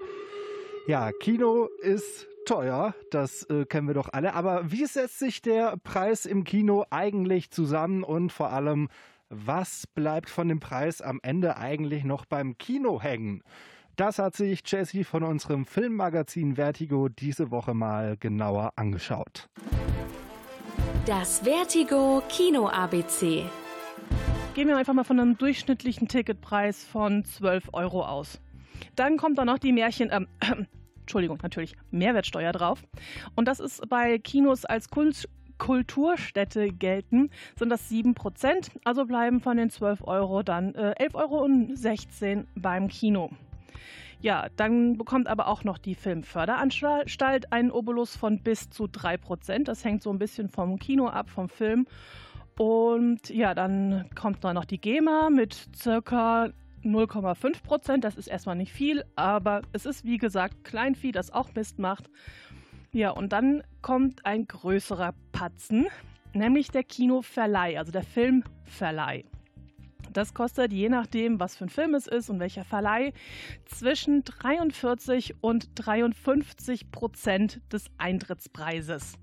Ja, 0.86 1.10
Kino 1.10 1.68
ist 1.80 2.28
teuer, 2.46 2.94
das 3.10 3.42
äh, 3.50 3.64
kennen 3.64 3.88
wir 3.88 3.94
doch 3.94 4.10
alle. 4.12 4.34
Aber 4.34 4.70
wie 4.70 4.86
setzt 4.86 5.18
sich 5.18 5.42
der 5.42 5.76
Preis 5.82 6.24
im 6.24 6.44
Kino 6.44 6.84
eigentlich 6.90 7.50
zusammen 7.50 8.04
und 8.04 8.30
vor 8.30 8.50
allem, 8.50 8.88
was 9.28 9.88
bleibt 9.88 10.30
von 10.30 10.46
dem 10.46 10.60
Preis 10.60 11.02
am 11.02 11.18
Ende 11.24 11.56
eigentlich 11.56 12.04
noch 12.04 12.26
beim 12.26 12.56
Kino 12.56 13.02
hängen? 13.02 13.42
Das 13.96 14.20
hat 14.20 14.36
sich 14.36 14.62
Jessie 14.64 15.02
von 15.02 15.24
unserem 15.24 15.64
Filmmagazin 15.64 16.54
Vertigo 16.54 17.08
diese 17.08 17.50
Woche 17.50 17.74
mal 17.74 18.16
genauer 18.18 18.72
angeschaut. 18.76 19.48
Das 21.06 21.40
Vertigo 21.40 22.22
Kino 22.28 22.68
ABC. 22.68 23.46
Gehen 24.54 24.68
wir 24.68 24.76
einfach 24.76 24.94
mal 24.94 25.02
von 25.02 25.18
einem 25.18 25.36
durchschnittlichen 25.36 26.06
Ticketpreis 26.06 26.84
von 26.84 27.24
12 27.24 27.70
Euro 27.72 28.04
aus. 28.04 28.40
Dann 28.94 29.16
kommt 29.16 29.36
da 29.36 29.44
noch 29.44 29.58
die 29.58 29.72
Märchen, 29.72 30.10
ähm, 30.12 30.28
Entschuldigung, 31.00 31.40
natürlich 31.42 31.74
Mehrwertsteuer 31.90 32.52
drauf. 32.52 32.84
Und 33.34 33.48
das 33.48 33.58
ist 33.58 33.88
bei 33.88 34.18
Kinos 34.18 34.64
als 34.64 34.90
Kult 34.90 35.28
Kulturstätte 35.58 36.68
gelten, 36.68 37.30
sind 37.56 37.68
das 37.68 37.90
7%. 37.90 38.70
Also 38.84 39.06
bleiben 39.06 39.40
von 39.40 39.56
den 39.56 39.70
12 39.70 40.06
Euro 40.06 40.44
dann 40.44 40.74
äh, 40.76 40.94
11,16 41.00 42.36
Euro 42.36 42.44
beim 42.54 42.86
Kino. 42.86 43.30
Ja, 44.20 44.46
dann 44.56 44.96
bekommt 44.96 45.26
aber 45.26 45.48
auch 45.48 45.64
noch 45.64 45.78
die 45.78 45.96
Filmförderanstalt 45.96 47.52
einen 47.52 47.72
Obolus 47.72 48.16
von 48.16 48.38
bis 48.38 48.70
zu 48.70 48.84
3%. 48.84 49.64
Das 49.64 49.84
hängt 49.84 50.02
so 50.02 50.10
ein 50.10 50.18
bisschen 50.18 50.48
vom 50.48 50.78
Kino 50.78 51.08
ab, 51.08 51.28
vom 51.28 51.48
Film. 51.48 51.86
Und 52.56 53.28
ja, 53.30 53.54
dann 53.54 54.08
kommt 54.14 54.44
da 54.44 54.54
noch 54.54 54.64
die 54.64 54.80
GEMA 54.80 55.30
mit 55.30 55.68
circa 55.76 56.50
0,5 56.84 57.62
Prozent. 57.62 58.04
Das 58.04 58.16
ist 58.16 58.28
erstmal 58.28 58.56
nicht 58.56 58.72
viel, 58.72 59.04
aber 59.16 59.62
es 59.72 59.86
ist 59.86 60.04
wie 60.04 60.18
gesagt 60.18 60.64
Kleinvieh, 60.64 61.12
das 61.12 61.32
auch 61.32 61.54
Mist 61.54 61.78
macht. 61.78 62.10
Ja, 62.92 63.10
und 63.10 63.32
dann 63.32 63.62
kommt 63.82 64.24
ein 64.24 64.46
größerer 64.46 65.14
Patzen, 65.32 65.86
nämlich 66.32 66.70
der 66.70 66.84
Kinoverleih, 66.84 67.78
also 67.78 67.90
der 67.90 68.04
Filmverleih. 68.04 69.24
Das 70.12 70.32
kostet, 70.32 70.72
je 70.72 70.88
nachdem, 70.88 71.40
was 71.40 71.56
für 71.56 71.64
ein 71.64 71.70
Film 71.70 71.94
es 71.94 72.06
ist 72.06 72.30
und 72.30 72.38
welcher 72.38 72.64
Verleih, 72.64 73.12
zwischen 73.64 74.22
43 74.22 75.34
und 75.40 75.70
53 75.74 76.92
Prozent 76.92 77.60
des 77.72 77.86
Eintrittspreises. 77.98 79.18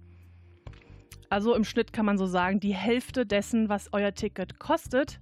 Also 1.32 1.56
im 1.56 1.64
Schnitt 1.64 1.94
kann 1.94 2.06
man 2.06 2.18
so 2.18 2.26
sagen, 2.26 2.60
die 2.60 2.76
Hälfte 2.76 3.26
dessen, 3.26 3.70
was 3.70 3.88
euer 3.94 4.14
Ticket 4.14 4.60
kostet, 4.60 5.22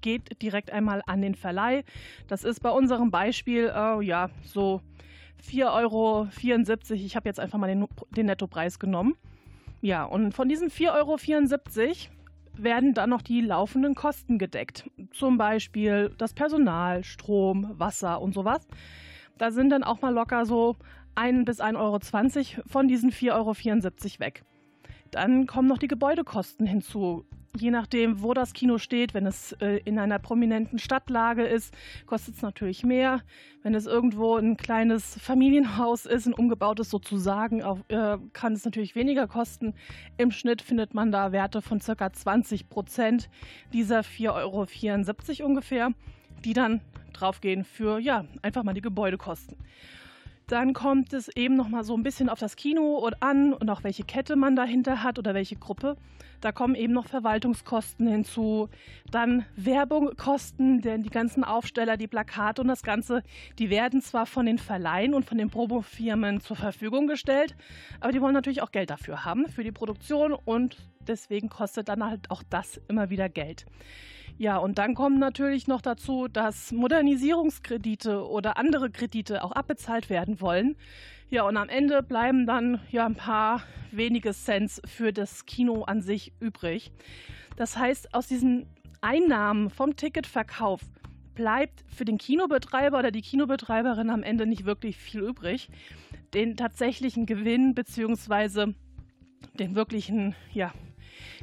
geht 0.00 0.42
direkt 0.42 0.72
einmal 0.72 1.00
an 1.06 1.22
den 1.22 1.36
Verleih. 1.36 1.84
Das 2.26 2.42
ist 2.42 2.58
bei 2.60 2.70
unserem 2.70 3.12
Beispiel 3.12 3.72
äh, 3.72 4.04
ja 4.04 4.30
so 4.42 4.80
4,74 5.48 5.70
Euro. 5.72 6.28
Ich 6.94 7.14
habe 7.14 7.28
jetzt 7.28 7.38
einfach 7.38 7.56
mal 7.56 7.68
den, 7.68 7.86
den 8.16 8.26
Nettopreis 8.26 8.80
genommen. 8.80 9.14
Ja, 9.80 10.02
und 10.02 10.34
von 10.34 10.48
diesen 10.48 10.70
4,74 10.70 10.90
Euro 10.90 11.96
werden 12.56 12.92
dann 12.92 13.10
noch 13.10 13.22
die 13.22 13.40
laufenden 13.40 13.94
Kosten 13.94 14.38
gedeckt. 14.38 14.90
Zum 15.12 15.38
Beispiel 15.38 16.12
das 16.18 16.34
Personal, 16.34 17.04
Strom, 17.04 17.78
Wasser 17.78 18.20
und 18.20 18.34
sowas. 18.34 18.66
Da 19.38 19.52
sind 19.52 19.70
dann 19.70 19.84
auch 19.84 20.02
mal 20.02 20.12
locker 20.12 20.46
so 20.46 20.74
1 21.14 21.44
bis 21.44 21.60
1,20 21.60 21.76
Euro 21.78 22.62
von 22.66 22.88
diesen 22.88 23.12
4,74 23.12 23.30
Euro 23.34 23.54
weg. 24.18 24.44
Dann 25.14 25.46
kommen 25.46 25.68
noch 25.68 25.78
die 25.78 25.86
Gebäudekosten 25.86 26.66
hinzu. 26.66 27.24
Je 27.56 27.70
nachdem, 27.70 28.20
wo 28.20 28.34
das 28.34 28.52
Kino 28.52 28.78
steht, 28.78 29.14
wenn 29.14 29.26
es 29.26 29.52
äh, 29.60 29.76
in 29.84 29.96
einer 30.00 30.18
prominenten 30.18 30.80
Stadtlage 30.80 31.44
ist, 31.44 31.72
kostet 32.04 32.34
es 32.34 32.42
natürlich 32.42 32.82
mehr. 32.82 33.20
Wenn 33.62 33.76
es 33.76 33.86
irgendwo 33.86 34.34
ein 34.34 34.56
kleines 34.56 35.16
Familienhaus 35.20 36.04
ist, 36.04 36.26
ein 36.26 36.34
umgebautes 36.34 36.90
sozusagen, 36.90 37.60
äh, 37.60 38.18
kann 38.32 38.54
es 38.54 38.64
natürlich 38.64 38.96
weniger 38.96 39.28
kosten. 39.28 39.74
Im 40.16 40.32
Schnitt 40.32 40.62
findet 40.62 40.94
man 40.94 41.12
da 41.12 41.30
Werte 41.30 41.62
von 41.62 41.78
ca. 41.78 42.12
20 42.12 42.68
Prozent 42.68 43.30
dieser 43.72 44.00
4,74 44.00 44.32
Euro 45.42 45.48
ungefähr, 45.48 45.90
die 46.44 46.54
dann 46.54 46.80
draufgehen 47.12 47.62
für 47.62 48.00
ja, 48.00 48.24
einfach 48.42 48.64
mal 48.64 48.74
die 48.74 48.80
Gebäudekosten. 48.80 49.58
Dann 50.46 50.74
kommt 50.74 51.12
es 51.14 51.28
eben 51.34 51.56
noch 51.56 51.68
mal 51.68 51.84
so 51.84 51.96
ein 51.96 52.02
bisschen 52.02 52.28
auf 52.28 52.38
das 52.38 52.56
Kino 52.56 53.08
an 53.20 53.54
und 53.54 53.70
auch 53.70 53.82
welche 53.82 54.04
Kette 54.04 54.36
man 54.36 54.56
dahinter 54.56 55.02
hat 55.02 55.18
oder 55.18 55.34
welche 55.34 55.56
Gruppe. 55.56 55.96
Da 56.42 56.52
kommen 56.52 56.74
eben 56.74 56.92
noch 56.92 57.06
Verwaltungskosten 57.06 58.06
hinzu, 58.06 58.68
dann 59.10 59.46
Werbungkosten, 59.56 60.82
denn 60.82 61.02
die 61.02 61.08
ganzen 61.08 61.42
Aufsteller, 61.42 61.96
die 61.96 62.06
Plakate 62.06 62.60
und 62.60 62.68
das 62.68 62.82
Ganze, 62.82 63.22
die 63.58 63.70
werden 63.70 64.02
zwar 64.02 64.26
von 64.26 64.44
den 64.44 64.58
Verleihen 64.58 65.14
und 65.14 65.24
von 65.24 65.38
den 65.38 65.48
Probofirmen 65.48 66.40
zur 66.40 66.56
Verfügung 66.56 67.06
gestellt, 67.06 67.56
aber 68.00 68.12
die 68.12 68.20
wollen 68.20 68.34
natürlich 68.34 68.60
auch 68.60 68.72
Geld 68.72 68.90
dafür 68.90 69.24
haben, 69.24 69.48
für 69.48 69.64
die 69.64 69.72
Produktion 69.72 70.34
und 70.34 70.76
deswegen 71.00 71.48
kostet 71.48 71.88
dann 71.88 72.04
halt 72.04 72.30
auch 72.30 72.42
das 72.50 72.78
immer 72.88 73.08
wieder 73.08 73.30
Geld. 73.30 73.64
Ja, 74.36 74.56
und 74.56 74.78
dann 74.78 74.94
kommen 74.94 75.18
natürlich 75.20 75.68
noch 75.68 75.80
dazu, 75.80 76.26
dass 76.26 76.72
Modernisierungskredite 76.72 78.26
oder 78.28 78.56
andere 78.56 78.90
Kredite 78.90 79.44
auch 79.44 79.52
abbezahlt 79.52 80.10
werden 80.10 80.40
wollen. 80.40 80.76
Ja, 81.30 81.44
und 81.44 81.56
am 81.56 81.68
Ende 81.68 82.02
bleiben 82.02 82.44
dann 82.46 82.80
ja 82.90 83.06
ein 83.06 83.14
paar 83.14 83.62
wenige 83.92 84.32
Cents 84.32 84.82
für 84.86 85.12
das 85.12 85.46
Kino 85.46 85.84
an 85.84 86.02
sich 86.02 86.32
übrig. 86.40 86.90
Das 87.56 87.76
heißt, 87.76 88.12
aus 88.12 88.26
diesen 88.26 88.66
Einnahmen 89.00 89.70
vom 89.70 89.94
Ticketverkauf 89.96 90.80
bleibt 91.34 91.84
für 91.86 92.04
den 92.04 92.18
Kinobetreiber 92.18 92.98
oder 92.98 93.10
die 93.10 93.22
Kinobetreiberin 93.22 94.10
am 94.10 94.22
Ende 94.22 94.46
nicht 94.46 94.64
wirklich 94.64 94.96
viel 94.96 95.20
übrig. 95.20 95.68
Den 96.32 96.56
tatsächlichen 96.56 97.26
Gewinn 97.26 97.74
bzw. 97.74 98.72
den 99.58 99.74
wirklichen, 99.74 100.34
ja, 100.52 100.72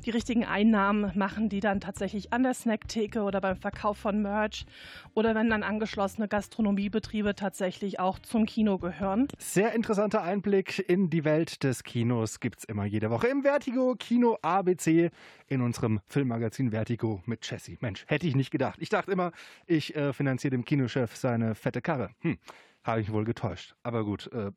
die 0.01 0.09
richtigen 0.09 0.45
Einnahmen 0.45 1.11
machen, 1.15 1.49
die 1.49 1.59
dann 1.59 1.79
tatsächlich 1.79 2.33
an 2.33 2.43
der 2.43 2.53
Snacktheke 2.53 3.21
oder 3.21 3.41
beim 3.41 3.55
Verkauf 3.55 3.97
von 3.97 4.21
Merch 4.21 4.65
oder 5.13 5.35
wenn 5.35 5.49
dann 5.49 5.63
angeschlossene 5.63 6.27
Gastronomiebetriebe 6.27 7.35
tatsächlich 7.35 7.99
auch 7.99 8.19
zum 8.19 8.45
Kino 8.45 8.77
gehören. 8.77 9.27
Sehr 9.37 9.73
interessanter 9.73 10.23
Einblick 10.23 10.79
in 10.89 11.09
die 11.09 11.23
Welt 11.23 11.63
des 11.63 11.83
Kinos 11.83 12.39
gibt 12.39 12.59
es 12.59 12.63
immer 12.65 12.85
jede 12.85 13.09
Woche 13.09 13.27
im 13.27 13.43
Vertigo 13.43 13.95
Kino 13.97 14.37
ABC 14.41 15.11
in 15.47 15.61
unserem 15.61 15.99
Filmmagazin 16.07 16.71
Vertigo 16.71 17.21
mit 17.25 17.49
Jessie. 17.49 17.77
Mensch, 17.81 18.05
hätte 18.07 18.27
ich 18.27 18.35
nicht 18.35 18.51
gedacht. 18.51 18.79
Ich 18.81 18.89
dachte 18.89 19.11
immer, 19.11 19.31
ich 19.67 19.95
äh, 19.95 20.13
finanziere 20.13 20.51
dem 20.51 20.65
Kinochef 20.65 21.15
seine 21.15 21.55
fette 21.55 21.81
Karre. 21.81 22.09
Hm, 22.21 22.37
habe 22.83 23.01
ich 23.01 23.11
wohl 23.11 23.25
getäuscht. 23.25 23.75
Aber 23.83 24.03
gut, 24.03 24.31
äh, 24.33 24.51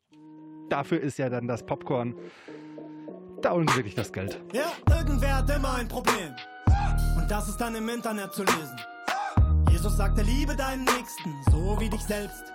dafür 0.69 0.99
ist 0.99 1.17
ja 1.17 1.29
dann 1.29 1.47
das 1.47 1.65
Popcorn 1.65 2.15
da 3.45 3.51
holen 3.51 3.67
sie 3.67 3.75
wirklich 3.75 3.93
das 3.93 4.11
Geld. 4.11 4.39
Ja, 4.53 4.71
irgendwer 4.89 5.37
hat 5.37 5.49
immer 5.51 5.75
ein 5.75 5.87
Problem. 5.87 6.35
Und 7.15 7.29
das 7.29 7.47
ist 7.47 7.61
dann 7.61 7.75
im 7.75 7.87
Internet 7.87 8.33
zu 8.33 8.43
lesen. 8.43 8.75
Jesus 9.69 9.97
sagte, 9.97 10.23
liebe 10.23 10.55
deinen 10.55 10.83
Nächsten, 10.83 11.35
so 11.51 11.79
wie 11.79 11.87
dich 11.87 12.01
selbst. 12.01 12.51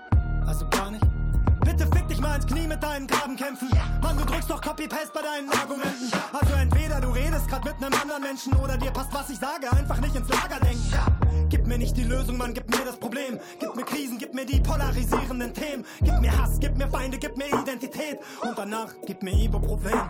Also 0.46 0.68
gar 0.70 0.90
nicht. 0.90 1.04
Bitte 1.60 1.86
fick 1.94 2.08
dich 2.08 2.20
mal 2.20 2.34
ins 2.34 2.46
Knie 2.46 2.66
mit 2.66 2.82
deinen 2.82 3.06
Grabenkämpfen. 3.06 3.68
Mann, 4.02 4.18
du 4.18 4.24
drückst 4.24 4.50
doch 4.50 4.60
Copy-Paste 4.60 5.12
bei 5.14 5.22
deinen 5.22 5.48
Argumenten. 5.50 6.10
Also 6.32 6.54
entweder 6.54 7.00
du 7.00 7.10
redest 7.10 7.46
grad 7.48 7.64
mit 7.64 7.74
einem 7.76 7.94
anderen 8.00 8.22
Menschen 8.22 8.52
oder 8.54 8.76
dir 8.76 8.90
passt, 8.90 9.14
was 9.14 9.30
ich 9.30 9.38
sage, 9.38 9.70
einfach 9.70 10.00
nicht 10.00 10.16
ins 10.16 10.28
Lager 10.28 10.58
denken. 10.58 11.48
Gib 11.50 11.66
mir 11.66 11.78
nicht 11.78 11.96
die 11.96 12.04
Lösung, 12.04 12.36
Mann, 12.36 12.54
gib 12.54 12.68
mir 12.70 12.84
das 12.84 12.96
Problem. 12.96 13.38
Gib 13.60 13.76
mir 13.76 13.84
Krisen, 13.84 14.18
gib 14.18 14.34
mir 14.34 14.46
die 14.46 14.60
polarisierenden 14.60 15.54
Themen. 15.54 15.84
Gib 16.00 16.20
mir 16.20 16.36
Hass, 16.36 16.58
gib 16.58 16.76
mir 16.76 16.88
Feinde, 16.88 17.18
gib 17.18 17.36
mir 17.36 17.46
Identität. 17.46 18.18
Und 18.42 18.58
danach 18.58 18.94
gib 19.06 19.22
mir 19.22 19.32
Ibuprofen. 19.32 20.00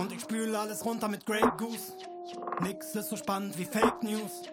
Und 0.00 0.12
ich 0.12 0.20
spül 0.22 0.56
alles 0.56 0.82
runter 0.82 1.08
mit 1.08 1.26
Grey 1.26 1.42
Goose. 1.58 1.92
Nix 2.60 2.94
ist 2.94 3.10
so 3.10 3.16
spannend 3.16 3.58
wie 3.58 3.66
Fake 3.66 4.02
News. 4.02 4.44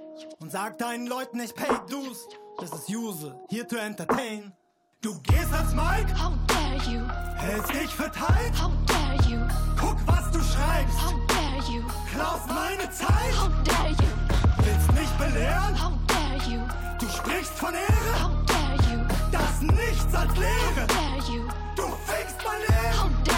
Und 0.41 0.51
sag 0.51 0.77
deinen 0.77 1.07
Leuten, 1.07 1.39
ich 1.39 1.55
pay 1.55 1.73
dues. 1.89 2.27
Das 2.59 2.69
ist 2.73 2.89
Use, 2.89 3.33
here 3.49 3.65
to 3.65 3.77
entertain. 3.77 4.51
Du 5.01 5.17
gehst 5.21 5.53
als 5.53 5.73
Mike, 5.73 6.11
How 6.21 6.33
dare 6.47 6.75
you? 6.91 6.99
hältst 7.37 7.71
dich 7.73 7.89
für 7.95 8.11
tight, 8.11 8.51
How 8.61 8.71
dare 8.87 9.15
you? 9.29 9.39
Guck, 9.79 9.95
was 10.05 10.29
du 10.31 10.39
schreibst. 10.41 10.99
How 11.01 11.13
dare 11.27 11.71
you? 11.71 11.81
Klaust 12.11 12.47
meine 12.49 12.89
Zeit. 12.91 13.33
How 13.39 13.49
dare 13.63 13.91
you? 13.91 14.65
Willst 14.65 14.91
mich 14.95 15.09
belehren? 15.33 15.81
How 15.81 15.93
dare 16.07 16.51
you? 16.51 16.59
Du 16.99 17.07
sprichst 17.07 17.53
von 17.53 17.73
Ehre. 17.73 18.21
How 18.21 18.31
dare 18.47 18.75
you? 18.91 18.99
Das 19.31 19.61
nichts 19.61 20.13
als 20.13 20.29
How 20.29 20.39
Lehre. 20.39 20.87
dare 20.87 21.31
you? 21.31 21.43
Du 21.77 21.83
fickst 22.05 22.37
mein 22.43 22.59
Leben. 22.59 22.99
How 23.01 23.09
dare 23.23 23.36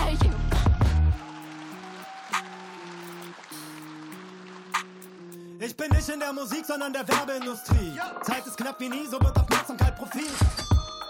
Ich 5.62 5.76
bin 5.76 5.90
nicht 5.90 6.08
in 6.08 6.22
der 6.22 6.32
Musik, 6.32 6.66
sondern 6.66 6.94
der 6.94 7.06
Werbeindustrie. 7.06 8.00
Zeit 8.24 8.48
ist 8.48 8.56
knapp 8.56 8.80
wie 8.80 8.88
nie, 8.88 9.06
so 9.06 9.20
wird 9.20 9.38
Aufmerksamkeit 9.38 9.94
Profit. 9.98 10.32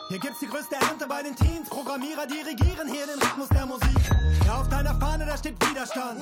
Hier 0.07 0.17
gibt's 0.17 0.39
die 0.39 0.47
größte 0.47 0.73
Ernte 0.73 1.05
bei 1.07 1.21
den 1.21 1.35
Teens. 1.35 1.69
Programmierer 1.69 2.25
dirigieren 2.25 2.87
hier 2.87 3.05
den 3.05 3.19
Rhythmus 3.21 3.47
der 3.49 3.67
Musik. 3.67 3.99
Ja, 4.47 4.61
auf 4.61 4.69
deiner 4.69 4.95
Fahne, 4.95 5.27
da 5.27 5.37
steht 5.37 5.53
Widerstand. 5.69 6.19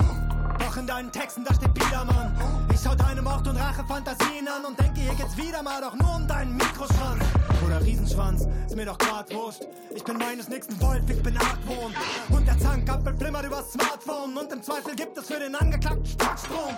Doch 0.58 0.76
in 0.76 0.86
deinen 0.86 1.10
Texten, 1.10 1.42
da 1.42 1.54
steht 1.54 1.72
Biedermann. 1.72 2.67
Ich 2.78 2.84
schau 2.84 2.94
deine 2.94 3.20
Mord- 3.22 3.44
und 3.48 3.56
Rache-Fantasien 3.56 4.46
an 4.46 4.64
und 4.64 4.78
denke, 4.78 5.00
hier 5.00 5.14
geht's 5.16 5.36
wieder 5.36 5.64
mal 5.64 5.80
doch 5.80 5.96
nur 5.96 6.14
um 6.14 6.28
deinen 6.28 6.54
Mikroschwanz. 6.54 7.24
Oder 7.66 7.82
Riesenschwanz, 7.84 8.46
ist 8.68 8.76
mir 8.76 8.86
doch 8.86 8.96
grad 8.98 9.34
wurscht. 9.34 9.62
Ich 9.92 10.04
bin 10.04 10.16
meines 10.16 10.48
nächsten 10.48 10.80
Wolf, 10.80 11.02
ich 11.10 11.20
bin 11.20 11.36
Argwohn. 11.38 11.92
Und 12.30 12.46
der 12.46 12.56
Zankapfel 12.56 13.16
flimmert 13.16 13.46
übers 13.46 13.72
Smartphone. 13.72 14.36
Und 14.36 14.52
im 14.52 14.62
Zweifel 14.62 14.94
gibt 14.94 15.18
es 15.18 15.26
für 15.26 15.40
den 15.40 15.56
Angeklagten 15.56 16.06
Starkstrom. 16.06 16.72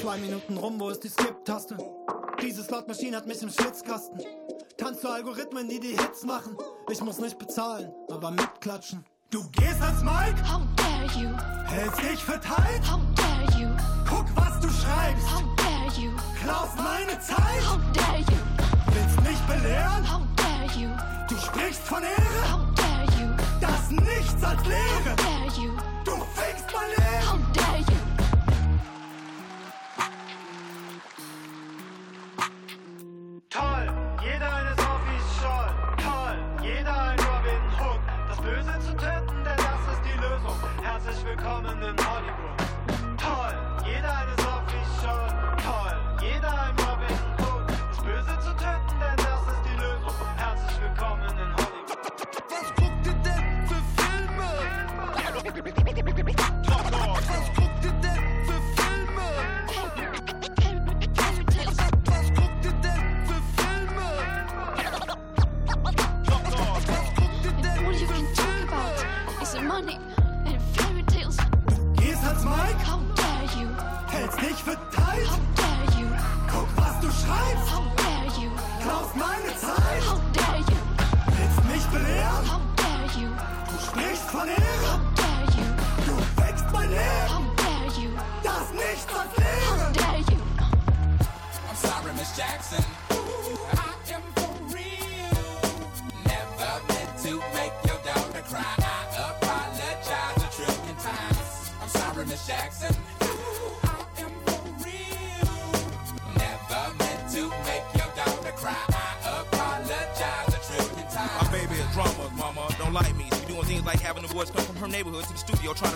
Zwei 0.00 0.16
Minuten 0.16 0.56
rum, 0.56 0.80
wo 0.80 0.88
ist 0.88 1.04
die 1.04 1.10
Skip-Taste? 1.10 1.76
Diese 2.40 2.62
Slotmaschine 2.62 3.18
hat 3.18 3.26
mich 3.26 3.42
im 3.42 3.50
Schwitzkasten. 3.50 4.18
Tanzt 4.78 5.02
zu 5.02 5.10
Algorithmen, 5.10 5.68
die 5.68 5.80
die 5.80 5.98
Hits 5.98 6.24
machen. 6.24 6.56
Ich 6.90 7.02
muss 7.02 7.18
nicht 7.18 7.38
bezahlen, 7.38 7.92
aber 8.10 8.30
mitklatschen. 8.30 9.04
Du 9.28 9.46
gehst 9.50 9.82
ans 9.82 10.02
Mike, 10.02 10.40
How 10.50 10.62
dare 10.76 11.20
you? 11.20 11.28
hältst 11.66 12.00
dich 12.00 12.24
für 12.24 12.40
tight. 12.40 12.90
How? 12.90 13.15
Guck, 14.08 14.26
was 14.36 14.60
du 14.60 14.68
schreibst. 14.68 15.26
How 15.30 15.42
dare 15.56 15.90
you? 16.00 16.10
Klaust 16.42 16.76
meine 16.76 17.18
Zeit. 17.20 17.60
How 17.68 17.78
dare 17.92 18.18
you? 18.18 18.40
Willst 18.92 19.20
mich 19.22 19.38
belehren? 19.46 20.04
How 20.10 20.20
dare 20.36 20.66
you? 20.78 20.88
Du 21.28 21.36
sprichst 21.36 21.82
von 21.82 22.02
Ehre. 22.02 22.52
How 22.52 22.60
dare 22.74 23.06
you? 23.20 23.28
Das 23.60 23.90
nichts 23.90 24.42
als 24.42 24.60
How 24.62 24.66
Lehre. 24.68 25.16
dare 25.16 25.62
you? 25.62 25.72
Du 26.04 26.12
fickst 26.34 26.66
mein 26.74 26.90
Leben. 26.90 27.28
How 27.28 27.38
dare 27.52 27.65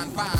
fine, 0.00 0.10
fine. 0.12 0.39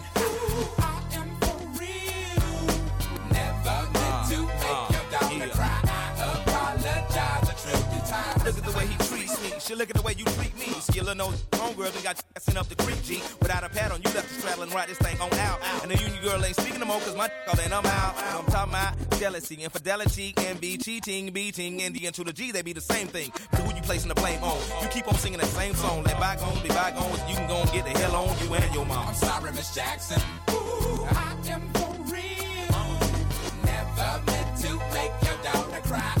The 9.71 9.75
you 9.75 9.77
look 9.77 9.89
at 9.89 9.95
the 9.95 10.01
way 10.01 10.13
you 10.17 10.25
treat 10.25 10.53
me. 10.59 10.73
Skillin' 10.81 11.17
those 11.17 11.41
homegirls 11.51 11.95
and 11.95 12.03
got 12.03 12.17
you 12.19 12.59
up 12.59 12.67
the 12.67 12.75
creek, 12.75 13.01
G. 13.03 13.21
Without 13.41 13.63
a 13.63 13.69
pad 13.69 13.91
on, 13.91 14.01
you 14.01 14.11
left 14.11 14.27
the 14.27 14.41
straddle 14.41 14.63
and 14.63 14.73
ride 14.73 14.89
this 14.89 14.97
thing 14.97 15.19
on 15.21 15.33
out. 15.39 15.59
And 15.81 15.91
the 15.91 15.97
union 15.97 16.21
girl 16.21 16.43
ain't 16.43 16.55
speaking 16.55 16.79
no 16.79 16.85
more, 16.85 16.99
cause 16.99 17.15
my 17.15 17.31
all 17.47 17.59
in, 17.59 17.71
I'm 17.71 17.85
out. 17.85 18.15
I'm 18.17 18.45
talking 18.45 18.73
about 18.73 19.19
jealousy, 19.19 19.55
infidelity, 19.55 20.33
envy, 20.37 20.77
cheating, 20.77 21.31
beating, 21.31 21.81
and 21.81 21.95
the 21.95 22.11
to 22.11 22.23
the 22.23 22.33
G, 22.33 22.51
they 22.51 22.61
be 22.61 22.73
the 22.73 22.81
same 22.81 23.07
thing. 23.07 23.31
So 23.55 23.63
who 23.63 23.75
you 23.75 23.81
placing 23.81 24.09
the 24.09 24.15
blame 24.15 24.43
on? 24.43 24.59
You 24.81 24.89
keep 24.89 25.07
on 25.07 25.15
singing 25.15 25.39
that 25.39 25.47
same 25.47 25.73
song. 25.75 26.03
Let 26.03 26.19
bygones 26.19 26.59
be 26.61 26.69
bygones, 26.69 27.19
you 27.29 27.35
can 27.35 27.47
go 27.47 27.61
and 27.61 27.71
get 27.71 27.85
the 27.85 27.97
hell 27.99 28.15
on 28.15 28.35
you 28.43 28.53
and 28.53 28.75
your 28.75 28.85
mom. 28.85 29.07
I'm 29.07 29.15
sorry, 29.15 29.51
Miss 29.53 29.73
Jackson. 29.73 30.21
Ooh, 30.49 31.05
I 31.09 31.35
am 31.47 31.61
for 31.73 31.95
real. 32.11 32.81
Never 33.63 34.21
meant 34.25 34.57
to 34.63 34.71
make 34.93 35.13
your 35.23 35.37
daughter 35.43 35.81
cry. 35.87 36.20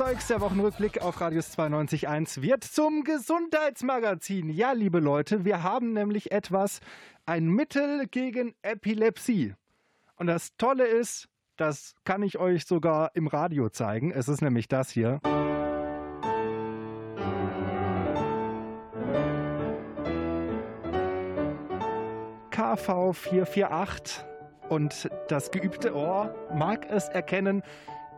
Zeugs 0.00 0.28
der 0.28 0.40
Wochenrückblick 0.40 1.02
auf 1.02 1.20
Radius 1.20 1.58
92.1 1.58 2.40
wird 2.40 2.64
zum 2.64 3.04
Gesundheitsmagazin. 3.04 4.48
Ja, 4.48 4.72
liebe 4.72 4.98
Leute, 4.98 5.44
wir 5.44 5.62
haben 5.62 5.92
nämlich 5.92 6.32
etwas, 6.32 6.80
ein 7.26 7.48
Mittel 7.48 8.06
gegen 8.06 8.54
Epilepsie. 8.62 9.52
Und 10.16 10.28
das 10.28 10.56
Tolle 10.56 10.86
ist, 10.86 11.28
das 11.58 11.94
kann 12.04 12.22
ich 12.22 12.38
euch 12.38 12.64
sogar 12.64 13.10
im 13.12 13.26
Radio 13.26 13.68
zeigen. 13.68 14.10
Es 14.10 14.26
ist 14.28 14.40
nämlich 14.40 14.68
das 14.68 14.88
hier. 14.88 15.20
KV 22.50 23.12
448 23.12 24.24
und 24.70 25.10
das 25.28 25.50
geübte 25.50 25.94
Ohr 25.94 26.34
mag 26.54 26.90
es 26.90 27.10
erkennen, 27.10 27.62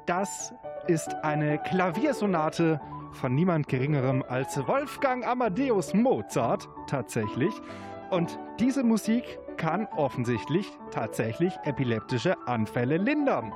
das 0.06 0.52
ist 0.86 1.14
eine 1.22 1.58
Klaviersonate 1.58 2.80
von 3.12 3.34
niemand 3.34 3.68
Geringerem 3.68 4.24
als 4.28 4.56
Wolfgang 4.66 5.26
Amadeus 5.26 5.94
Mozart 5.94 6.68
tatsächlich. 6.86 7.52
Und 8.10 8.38
diese 8.58 8.82
Musik 8.82 9.38
kann 9.56 9.86
offensichtlich 9.96 10.66
tatsächlich 10.90 11.54
epileptische 11.64 12.36
Anfälle 12.46 12.96
lindern. 12.96 13.52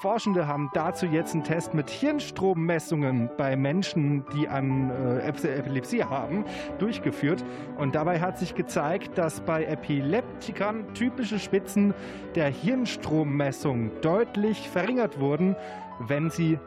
Forschende 0.00 0.46
haben 0.46 0.70
dazu 0.74 1.06
jetzt 1.06 1.34
einen 1.34 1.44
Test 1.44 1.74
mit 1.74 1.90
Hirnstrommessungen 1.90 3.30
bei 3.36 3.56
Menschen, 3.56 4.24
die 4.34 4.48
an 4.48 4.90
äh, 4.90 5.26
Epilepsie 5.26 6.04
haben, 6.04 6.44
durchgeführt. 6.78 7.44
Und 7.76 7.94
dabei 7.94 8.20
hat 8.20 8.38
sich 8.38 8.54
gezeigt, 8.54 9.18
dass 9.18 9.40
bei 9.40 9.64
Epileptikern 9.64 10.94
typische 10.94 11.38
Spitzen 11.38 11.94
der 12.34 12.48
Hirnstrommessung 12.48 13.90
deutlich 14.02 14.68
verringert 14.68 15.18
wurden, 15.18 15.56
wenn 16.00 16.30
sie 16.30 16.58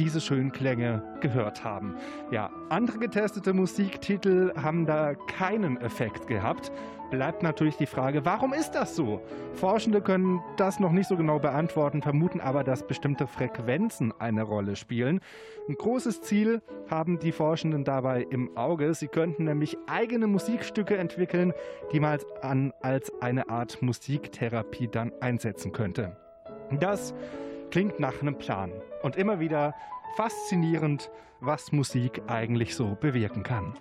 diese 0.00 0.22
schönen 0.22 0.50
Klänge 0.50 1.02
gehört 1.20 1.62
haben. 1.62 1.94
Ja, 2.30 2.50
andere 2.70 2.98
getestete 2.98 3.52
Musiktitel 3.52 4.50
haben 4.56 4.86
da 4.86 5.14
keinen 5.14 5.76
Effekt 5.76 6.26
gehabt. 6.26 6.72
Bleibt 7.10 7.42
natürlich 7.42 7.76
die 7.76 7.84
Frage, 7.84 8.24
warum 8.24 8.54
ist 8.54 8.70
das 8.70 8.96
so? 8.96 9.20
Forschende 9.52 10.00
können 10.00 10.40
das 10.56 10.80
noch 10.80 10.92
nicht 10.92 11.06
so 11.06 11.18
genau 11.18 11.38
beantworten, 11.38 12.00
vermuten 12.00 12.40
aber, 12.40 12.64
dass 12.64 12.86
bestimmte 12.86 13.26
Frequenzen 13.26 14.14
eine 14.18 14.42
Rolle 14.42 14.74
spielen. 14.74 15.20
Ein 15.68 15.74
großes 15.74 16.22
Ziel 16.22 16.62
haben 16.88 17.18
die 17.18 17.32
Forschenden 17.32 17.84
dabei 17.84 18.22
im 18.30 18.56
Auge. 18.56 18.94
Sie 18.94 19.08
könnten 19.08 19.44
nämlich 19.44 19.76
eigene 19.86 20.28
Musikstücke 20.28 20.96
entwickeln, 20.96 21.52
die 21.92 22.00
man 22.00 22.12
als, 22.12 22.26
an, 22.40 22.72
als 22.80 23.12
eine 23.20 23.50
Art 23.50 23.82
Musiktherapie 23.82 24.88
dann 24.88 25.12
einsetzen 25.20 25.72
könnte. 25.72 26.16
Das 26.78 27.12
klingt 27.70 28.00
nach 28.00 28.20
einem 28.20 28.36
Plan. 28.36 28.72
Und 29.02 29.16
immer 29.16 29.40
wieder 29.40 29.74
faszinierend, 30.16 31.10
was 31.40 31.72
Musik 31.72 32.22
eigentlich 32.26 32.74
so 32.74 32.96
bewirken 33.00 33.42
kann. 33.42 33.74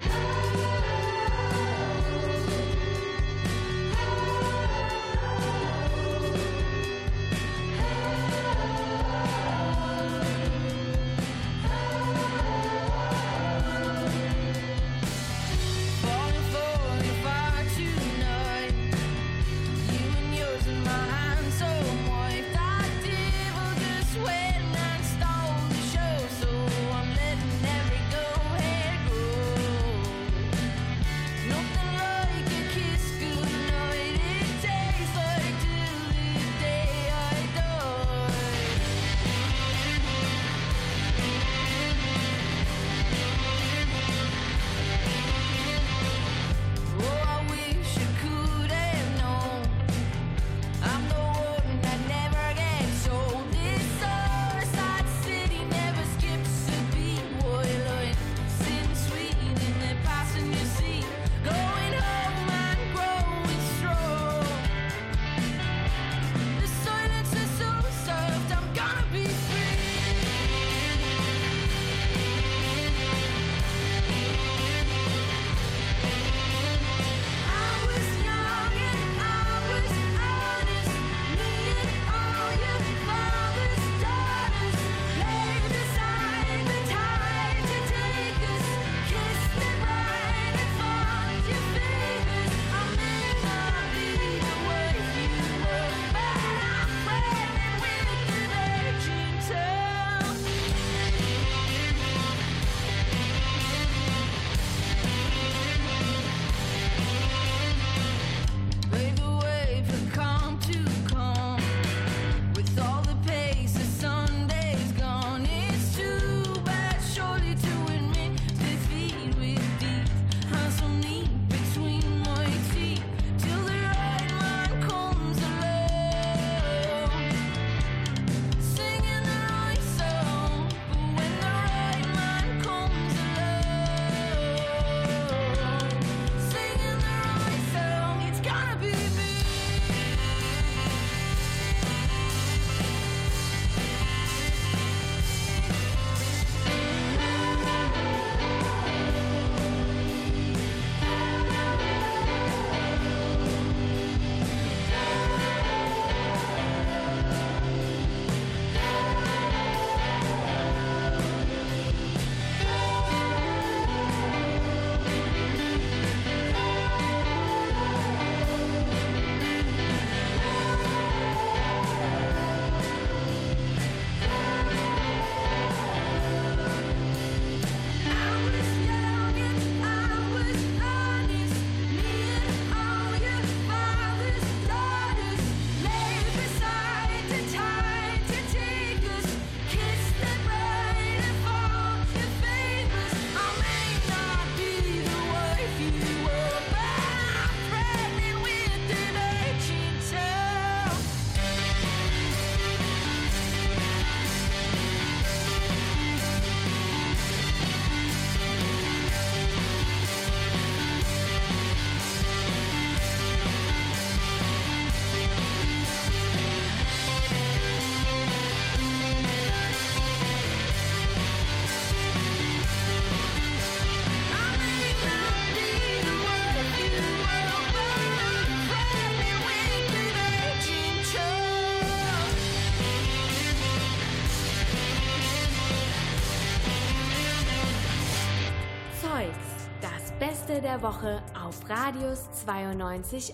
Der 240.63 240.81
Woche 240.81 241.21
auf 241.41 241.57
Radius 241.69 242.25
92.1. 242.45 243.31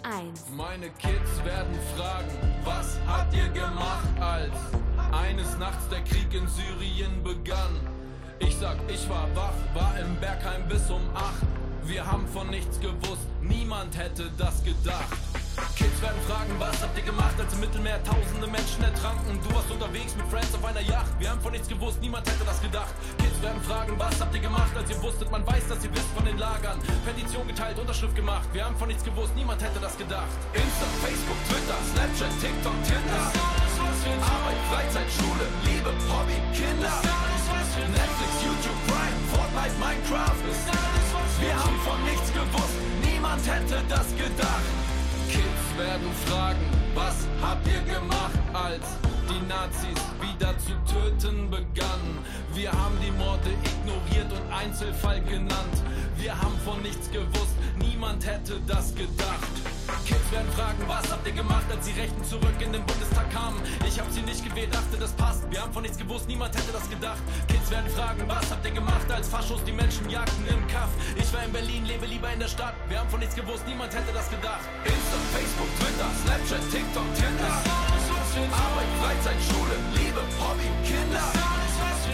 Meine 0.56 0.90
Kids 0.92 1.44
werden 1.44 1.74
fragen, 1.98 2.30
was 2.64 3.00
habt 3.08 3.34
ihr 3.34 3.48
gemacht, 3.50 4.08
als 4.20 4.54
eines 5.12 5.58
Nachts 5.58 5.90
der 5.90 6.02
Krieg 6.04 6.32
in 6.34 6.48
Syrien 6.48 7.24
begann? 7.24 7.80
Ich 8.38 8.56
sag, 8.58 8.78
ich 8.88 9.10
war 9.10 9.28
wach, 9.34 9.56
war 9.74 9.98
im 10.00 10.16
Bergheim 10.18 10.68
bis 10.70 10.88
um 10.92 11.02
acht. 11.16 11.42
Wir 11.86 12.06
haben 12.06 12.28
von 12.28 12.48
nichts 12.52 12.80
gewusst, 12.80 13.28
niemand 13.42 13.98
hätte 13.98 14.30
das 14.38 14.64
gedacht. 14.64 15.18
Kids 15.76 16.02
werden 16.02 16.20
fragen, 16.28 16.52
was 16.60 16.82
habt 16.82 16.98
ihr 16.98 17.04
gemacht, 17.04 17.36
als 17.40 17.54
im 17.54 17.60
Mittelmeer 17.62 18.04
tausende 18.04 18.48
Menschen 18.48 18.84
ertranken? 18.84 19.40
Du 19.44 19.56
warst 19.56 19.72
unterwegs 19.72 20.16
mit 20.16 20.28
Friends 20.28 20.54
auf 20.54 20.64
einer 20.66 20.82
Yacht. 20.82 21.12
Wir 21.20 21.30
haben 21.32 21.40
von 21.40 21.52
nichts 21.52 21.68
gewusst, 21.68 22.02
niemand 22.02 22.28
hätte 22.28 22.44
das 22.44 22.62
gedacht. 22.62 22.94
Kids 23.18 23.42
werden 23.42 23.62
fragen, 23.64 23.94
was 23.98 24.20
habt 24.20 24.36
ihr 24.36 24.42
gemacht, 24.42 24.76
als 24.76 24.90
ihr 24.90 25.02
wusstet, 25.02 25.32
man 25.32 25.48
weiß, 25.48 25.68
dass 25.68 25.84
ihr 25.84 25.94
wisst 25.96 26.12
von 26.14 26.26
den 26.26 26.38
Lagern. 26.38 26.80
Petition 27.06 27.48
geteilt, 27.48 27.80
Unterschrift 27.80 28.16
gemacht. 28.16 28.48
Wir 28.52 28.66
haben 28.66 28.76
von 28.76 28.88
nichts 28.88 29.04
gewusst, 29.04 29.36
niemand 29.36 29.62
hätte 29.64 29.80
das 29.80 29.98
gedacht. 29.98 30.28
Insta, 30.54 30.88
Facebook, 31.00 31.40
Twitter, 31.48 31.80
Snapchat, 31.92 32.34
TikTok, 32.42 32.78
Tinder. 32.84 33.24
Arbeit, 34.22 34.60
Freizeit, 34.70 35.10
Schule, 35.12 35.48
Liebe, 35.64 35.92
Hobby, 36.12 36.38
Kinder. 36.52 36.96
Netflix, 37.76 38.32
YouTube, 38.44 38.80
Prime, 38.88 39.20
Fortnite, 39.32 39.76
Minecraft. 39.80 40.44
Wir 41.40 41.56
haben 41.56 41.80
von 41.84 42.04
nichts 42.04 42.32
gewusst, 42.32 42.76
niemand 43.04 43.46
hätte 43.48 43.84
das 43.90 44.08
gedacht. 44.16 44.85
Werden 45.78 46.10
fragen, 46.26 46.66
was 46.94 47.28
habt 47.42 47.68
ihr 47.68 47.82
gemacht, 47.82 48.40
als 48.54 48.86
die 49.30 49.46
Nazis 49.46 50.02
wieder 50.22 50.58
zu 50.58 50.72
töten 50.90 51.50
begannen? 51.50 52.20
Wir 52.54 52.72
haben 52.72 52.98
die 53.06 53.12
Morde 53.12 53.50
ignoriert 53.62 54.32
und 54.32 54.54
Einzelfall 54.54 55.22
genannt. 55.24 55.84
Wir 56.16 56.32
haben 56.32 56.58
von 56.64 56.82
nichts 56.82 57.12
gewusst, 57.12 57.56
niemand 57.78 58.26
hätte 58.26 58.58
das 58.66 58.96
gedacht. 58.96 59.75
Kids 60.06 60.32
werden 60.32 60.52
fragen, 60.54 60.82
was 60.88 61.12
habt 61.12 61.26
ihr 61.28 61.34
gemacht, 61.34 61.66
als 61.70 61.86
die 61.86 62.00
Rechten 62.00 62.24
zurück 62.24 62.58
in 62.60 62.74
den 62.74 62.84
Bundestag 62.86 63.30
kamen? 63.32 63.60
Ich 63.88 64.00
hab 64.00 64.10
sie 64.12 64.22
nicht 64.22 64.44
gewählt, 64.44 64.74
dachte, 64.74 64.98
das 64.98 65.12
passt. 65.14 65.50
Wir 65.52 65.62
haben 65.62 65.74
von 65.74 65.84
nichts 65.84 65.98
gewusst, 65.98 66.28
niemand 66.28 66.56
hätte 66.56 66.72
das 66.72 66.90
gedacht. 66.90 67.22
Kids 67.48 67.70
werden 67.70 67.90
fragen, 67.92 68.24
was 68.28 68.50
habt 68.50 68.66
ihr 68.66 68.72
gemacht, 68.72 69.10
als 69.12 69.28
Faschos 69.28 69.64
die 69.64 69.72
Menschen 69.72 70.10
jagten 70.10 70.46
im 70.48 70.66
Kaff? 70.68 70.90
Ich 71.16 71.32
war 71.34 71.44
in 71.44 71.52
Berlin, 71.52 71.86
lebe 71.86 72.06
lieber 72.06 72.32
in 72.32 72.40
der 72.40 72.48
Stadt. 72.48 72.74
Wir 72.90 73.00
haben 73.00 73.10
von 73.10 73.20
nichts 73.20 73.36
gewusst, 73.36 73.66
niemand 73.68 73.94
hätte 73.94 74.12
das 74.14 74.30
gedacht. 74.30 74.66
Insta, 74.86 75.18
Facebook, 75.34 75.72
Twitter, 75.80 76.10
Snapchat, 76.24 76.64
TikTok, 76.72 77.10
Tinder. 77.16 77.56
Arbeit, 78.36 78.92
Freizeit, 79.00 79.40
Schule, 79.48 79.78
Liebe, 79.96 80.22
Hobby, 80.42 80.68
Kinder. 80.84 81.24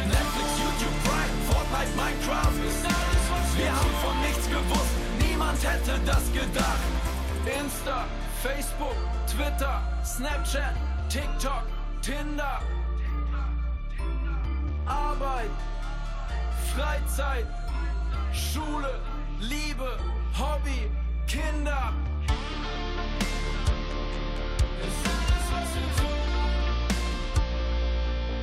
Netflix, 0.08 0.50
YouTube, 0.62 0.98
Prime, 1.04 1.36
Fortnite, 1.50 1.94
Minecraft. 1.98 2.58
Wir 3.58 3.72
haben 3.72 3.96
von 4.04 4.16
nichts 4.22 4.48
gewusst, 4.48 4.94
niemand 5.20 5.58
hätte 5.64 6.00
das 6.06 6.24
gedacht. 6.32 7.11
Insta, 7.46 8.06
Facebook, 8.44 8.96
Twitter, 9.28 9.82
Snapchat, 10.04 10.76
TikTok, 11.10 11.66
Tinder. 12.02 12.60
Arbeit, 14.86 15.50
Freizeit, 16.74 17.48
Schule, 18.34 19.00
Liebe, 19.40 19.98
Hobby, 20.34 20.90
Kinder. 21.28 21.94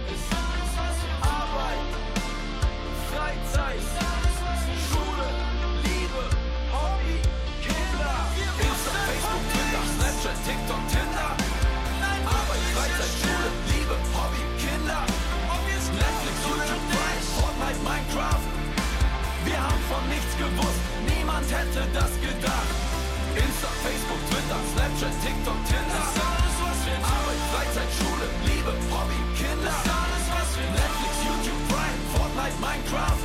Arbeit, 0.08 0.47
von 19.88 20.04
nichts 20.08 20.32
gewusst, 20.36 20.82
niemand 21.08 21.46
hätte 21.50 21.82
das 21.96 22.12
gedacht. 22.20 22.72
Insta, 23.34 23.70
Facebook, 23.82 24.22
Twitter, 24.28 24.60
Snapchat, 24.72 25.14
TikTok, 25.24 25.60
Tinder. 25.64 26.04
Arbeit, 26.98 27.42
Freizeit, 27.52 27.90
Schule, 27.96 28.26
Liebe, 28.44 28.72
Hobby, 28.92 29.20
Kinder. 29.36 29.76
Netflix, 30.58 31.14
YouTube, 31.24 31.62
Prime, 31.68 32.00
Fortnite, 32.12 32.58
Minecraft. 32.60 33.18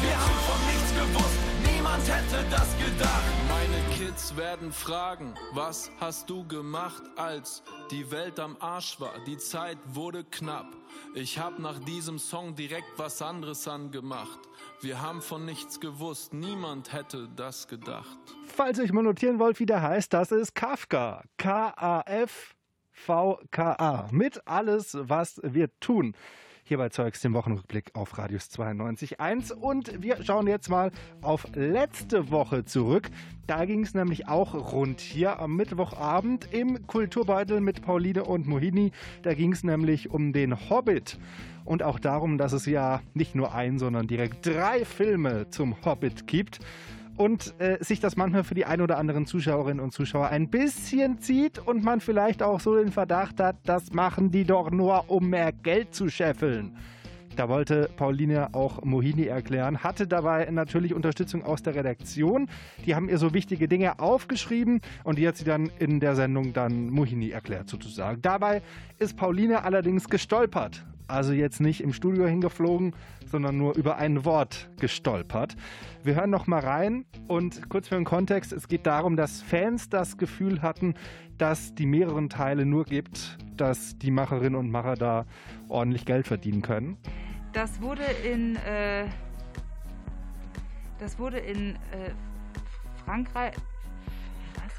Wir 0.00 0.16
haben 0.16 0.40
von 0.46 0.60
nichts 0.70 0.90
gewusst, 0.94 1.38
niemand 1.66 2.02
hätte 2.08 2.44
das 2.50 2.68
gedacht. 2.78 3.24
Meine 3.48 3.80
Kids 3.96 4.36
werden 4.36 4.72
fragen, 4.72 5.34
was 5.52 5.90
hast 6.00 6.30
du 6.30 6.46
gemacht, 6.46 7.02
als 7.16 7.62
die 7.90 8.10
Welt 8.10 8.38
am 8.38 8.56
Arsch 8.60 9.00
war, 9.00 9.12
die 9.26 9.36
Zeit 9.36 9.78
wurde 9.86 10.24
knapp. 10.24 10.76
Ich 11.14 11.38
hab 11.38 11.58
nach 11.58 11.78
diesem 11.80 12.18
Song 12.18 12.54
direkt 12.54 12.96
was 12.96 13.20
anderes 13.20 13.66
angemacht. 13.66 14.38
Wir 14.80 15.02
haben 15.02 15.22
von 15.22 15.44
nichts 15.44 15.80
gewusst, 15.80 16.32
niemand 16.32 16.92
hätte 16.92 17.28
das 17.34 17.66
gedacht. 17.66 18.16
Falls 18.46 18.78
ihr 18.78 18.84
euch 18.84 18.92
mal 18.92 19.02
notieren 19.02 19.40
wollt, 19.40 19.58
wie 19.58 19.66
der 19.66 19.82
heißt, 19.82 20.12
das 20.12 20.30
ist 20.30 20.54
Kafka. 20.54 21.24
K-A-F. 21.36 22.54
VKA. 22.92 24.08
Mit 24.10 24.46
alles, 24.46 24.96
was 25.00 25.40
wir 25.42 25.68
tun. 25.80 26.14
Hier 26.68 26.76
bei 26.76 26.90
Zeugs, 26.90 27.22
dem 27.22 27.32
Wochenrückblick 27.32 27.92
auf 27.94 28.18
Radius 28.18 28.50
92.1. 28.50 29.54
Und 29.54 30.02
wir 30.02 30.22
schauen 30.22 30.46
jetzt 30.46 30.68
mal 30.68 30.90
auf 31.22 31.46
letzte 31.54 32.30
Woche 32.30 32.66
zurück. 32.66 33.08
Da 33.46 33.64
ging 33.64 33.84
es 33.84 33.94
nämlich 33.94 34.28
auch 34.28 34.52
rund 34.74 35.00
hier 35.00 35.38
am 35.38 35.56
Mittwochabend 35.56 36.52
im 36.52 36.86
Kulturbeutel 36.86 37.62
mit 37.62 37.80
Pauline 37.80 38.24
und 38.24 38.46
Mohini. 38.46 38.92
Da 39.22 39.32
ging 39.32 39.52
es 39.52 39.64
nämlich 39.64 40.10
um 40.10 40.34
den 40.34 40.68
Hobbit. 40.68 41.18
Und 41.64 41.82
auch 41.82 41.98
darum, 41.98 42.36
dass 42.36 42.52
es 42.52 42.66
ja 42.66 43.00
nicht 43.14 43.34
nur 43.34 43.54
ein, 43.54 43.78
sondern 43.78 44.06
direkt 44.06 44.44
drei 44.44 44.84
Filme 44.84 45.48
zum 45.48 45.74
Hobbit 45.86 46.26
gibt 46.26 46.60
und 47.18 47.54
äh, 47.58 47.82
sich 47.82 48.00
das 48.00 48.16
manchmal 48.16 48.44
für 48.44 48.54
die 48.54 48.64
ein 48.64 48.80
oder 48.80 48.96
anderen 48.96 49.26
Zuschauerinnen 49.26 49.80
und 49.80 49.92
Zuschauer 49.92 50.28
ein 50.28 50.48
bisschen 50.48 51.18
zieht 51.18 51.58
und 51.58 51.82
man 51.82 52.00
vielleicht 52.00 52.42
auch 52.42 52.60
so 52.60 52.76
den 52.76 52.92
Verdacht 52.92 53.40
hat, 53.40 53.56
das 53.64 53.92
machen 53.92 54.30
die 54.30 54.44
doch 54.44 54.70
nur, 54.70 55.10
um 55.10 55.28
mehr 55.28 55.52
Geld 55.52 55.94
zu 55.94 56.08
scheffeln. 56.08 56.76
Da 57.36 57.48
wollte 57.48 57.88
Pauline 57.96 58.52
auch 58.52 58.82
Mohini 58.84 59.26
erklären, 59.26 59.84
hatte 59.84 60.08
dabei 60.08 60.48
natürlich 60.50 60.92
Unterstützung 60.92 61.44
aus 61.44 61.62
der 61.62 61.76
Redaktion. 61.76 62.48
Die 62.84 62.96
haben 62.96 63.08
ihr 63.08 63.18
so 63.18 63.32
wichtige 63.32 63.68
Dinge 63.68 64.00
aufgeschrieben 64.00 64.80
und 65.04 65.18
die 65.18 65.28
hat 65.28 65.36
sie 65.36 65.44
dann 65.44 65.70
in 65.78 66.00
der 66.00 66.16
Sendung 66.16 66.52
dann 66.52 66.90
Mohini 66.90 67.30
erklärt 67.30 67.68
sozusagen. 67.68 68.22
Dabei 68.22 68.62
ist 68.98 69.16
Pauline 69.16 69.62
allerdings 69.62 70.08
gestolpert. 70.08 70.84
Also 71.08 71.32
jetzt 71.32 71.60
nicht 71.60 71.82
im 71.82 71.94
Studio 71.94 72.26
hingeflogen, 72.26 72.94
sondern 73.26 73.56
nur 73.56 73.74
über 73.76 73.96
ein 73.96 74.26
Wort 74.26 74.68
gestolpert. 74.78 75.56
Wir 76.04 76.14
hören 76.14 76.28
noch 76.28 76.46
mal 76.46 76.60
rein 76.60 77.06
und 77.28 77.70
kurz 77.70 77.88
für 77.88 77.94
den 77.94 78.04
Kontext, 78.04 78.52
es 78.52 78.68
geht 78.68 78.86
darum, 78.86 79.16
dass 79.16 79.40
Fans 79.40 79.88
das 79.88 80.18
Gefühl 80.18 80.60
hatten, 80.60 80.94
dass 81.38 81.74
die 81.74 81.86
mehreren 81.86 82.28
Teile 82.28 82.66
nur 82.66 82.84
gibt, 82.84 83.38
dass 83.56 83.96
die 83.96 84.10
Macherinnen 84.10 84.54
und 84.54 84.70
Macher 84.70 84.96
da 84.96 85.24
ordentlich 85.68 86.04
Geld 86.04 86.26
verdienen 86.26 86.60
können. 86.60 86.98
Das 87.54 87.80
wurde 87.80 88.04
in 88.30 88.56
äh, 88.56 89.06
das 90.98 91.18
wurde 91.18 91.38
in 91.38 91.76
äh, 91.76 92.10
Frankreich 93.06 93.54
was 94.54 94.72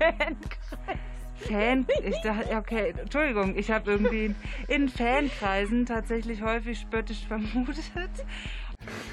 heißt 0.86 1.15
Fan, 1.36 1.86
ich 2.04 2.16
dachte, 2.22 2.56
okay, 2.56 2.94
Entschuldigung, 2.98 3.56
ich 3.56 3.70
habe 3.70 3.90
irgendwie 3.90 4.34
in 4.68 4.88
Fankreisen 4.88 5.86
tatsächlich 5.86 6.42
häufig 6.42 6.78
spöttisch 6.78 7.26
vermutet. 7.26 7.80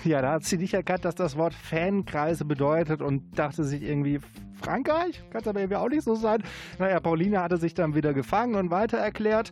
Ja, 0.03 0.21
da 0.21 0.34
hat 0.34 0.43
sie 0.43 0.57
nicht 0.57 0.74
erkannt, 0.74 1.05
dass 1.05 1.15
das 1.15 1.38
Wort 1.38 1.53
Fankreise 1.53 2.45
bedeutet 2.45 3.01
und 3.01 3.38
dachte 3.38 3.63
sich 3.63 3.82
irgendwie, 3.82 4.19
Frankreich? 4.61 5.21
Kann 5.30 5.41
es 5.41 5.47
aber 5.47 5.59
irgendwie 5.59 5.78
auch 5.78 5.89
nicht 5.89 6.03
so 6.03 6.15
sein. 6.15 6.43
Naja, 6.80 6.99
Pauline 6.99 7.41
hatte 7.41 7.57
sich 7.57 7.74
dann 7.74 7.95
wieder 7.95 8.13
gefangen 8.13 8.55
und 8.55 8.71
weiter 8.71 8.97
erklärt. 8.97 9.51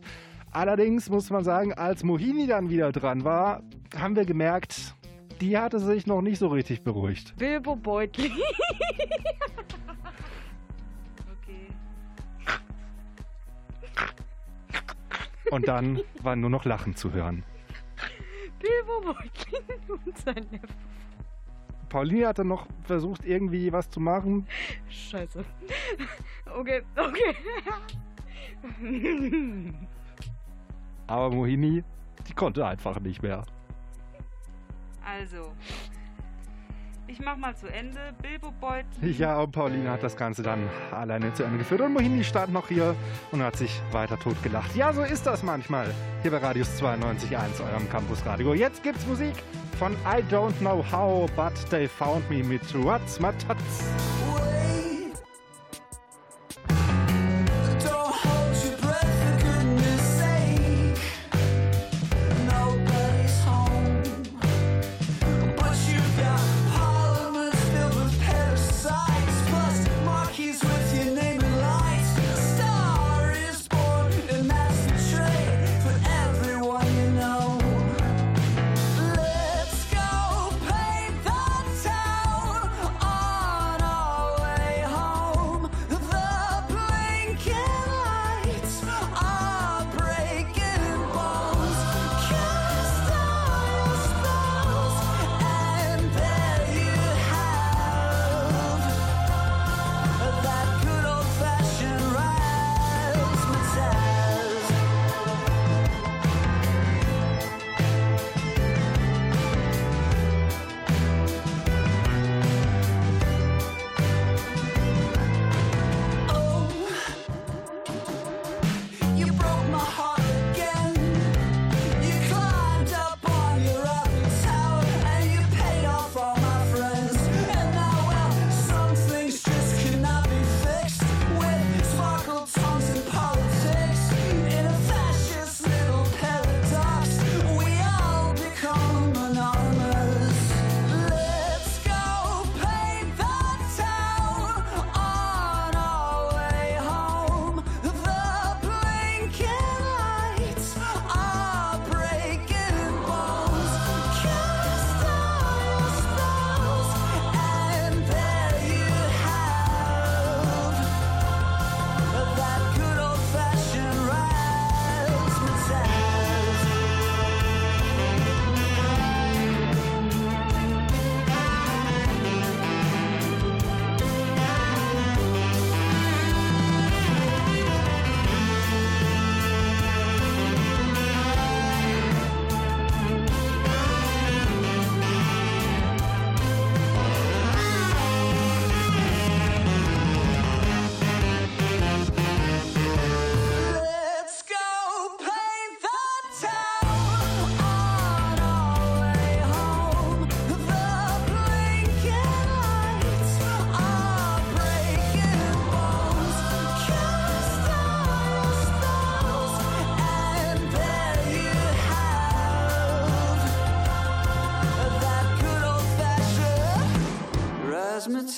Allerdings 0.52 1.08
muss 1.08 1.30
man 1.30 1.44
sagen, 1.44 1.72
als 1.72 2.04
Mohini 2.04 2.46
dann 2.46 2.70
wieder 2.70 2.92
dran 2.92 3.24
war, 3.24 3.62
haben 3.96 4.16
wir 4.16 4.24
gemerkt, 4.24 4.94
die 5.40 5.58
hatte 5.58 5.78
sich 5.78 6.06
noch 6.06 6.22
nicht 6.22 6.38
so 6.38 6.48
richtig 6.48 6.82
beruhigt. 6.82 7.34
Bilbo 7.36 7.76
Beutli. 7.76 8.30
Und 15.52 15.68
dann 15.68 16.00
war 16.22 16.34
nur 16.34 16.48
noch 16.48 16.64
Lachen 16.64 16.96
zu 16.96 17.12
hören. 17.12 17.44
Bilbo 18.58 19.12
Beutlin 19.12 19.62
und 20.06 20.16
sein 20.16 20.46
Neffe. 20.50 20.66
Pauline 21.90 22.28
hatte 22.28 22.42
noch 22.42 22.66
versucht, 22.84 23.22
irgendwie 23.26 23.70
was 23.70 23.90
zu 23.90 24.00
machen. 24.00 24.46
Scheiße. 24.88 25.44
Okay, 26.58 26.80
okay. 26.96 27.36
Aber 31.06 31.30
Mohini, 31.30 31.84
die 32.26 32.32
konnte 32.32 32.66
einfach 32.66 32.98
nicht 33.00 33.22
mehr. 33.22 33.44
Also, 35.04 35.52
Ich 37.12 37.20
mach 37.20 37.36
mal 37.36 37.54
zu 37.54 37.66
Ende. 37.66 38.00
Bilbo 38.22 38.50
Beutlin. 38.58 39.18
Ja, 39.18 39.38
und 39.40 39.52
Pauline 39.52 39.90
hat 39.90 40.02
das 40.02 40.16
Ganze 40.16 40.42
dann 40.42 40.66
alleine 40.90 41.34
zu 41.34 41.42
Ende 41.42 41.58
geführt. 41.58 41.82
Und 41.82 41.92
Mohini 41.92 42.24
stand 42.24 42.54
noch 42.54 42.68
hier 42.68 42.96
und 43.32 43.42
hat 43.42 43.56
sich 43.56 43.82
weiter 43.90 44.18
totgelacht. 44.18 44.74
Ja, 44.74 44.94
so 44.94 45.02
ist 45.02 45.26
das 45.26 45.42
manchmal 45.42 45.92
hier 46.22 46.30
bei 46.30 46.38
Radius 46.38 46.82
92.1, 46.82 47.62
eurem 47.62 47.86
Campusradio. 47.90 48.54
Jetzt 48.54 48.82
gibt's 48.82 49.06
Musik 49.06 49.34
von 49.78 49.92
I 50.06 50.22
Don't 50.32 50.56
Know 50.60 50.82
How, 50.90 51.30
But 51.32 51.52
They 51.68 51.86
Found 51.86 52.30
Me 52.30 52.42
mit 52.42 52.62
What's 52.82 53.20
My 53.20 53.28
Tots. 53.46 54.81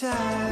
time. 0.00 0.43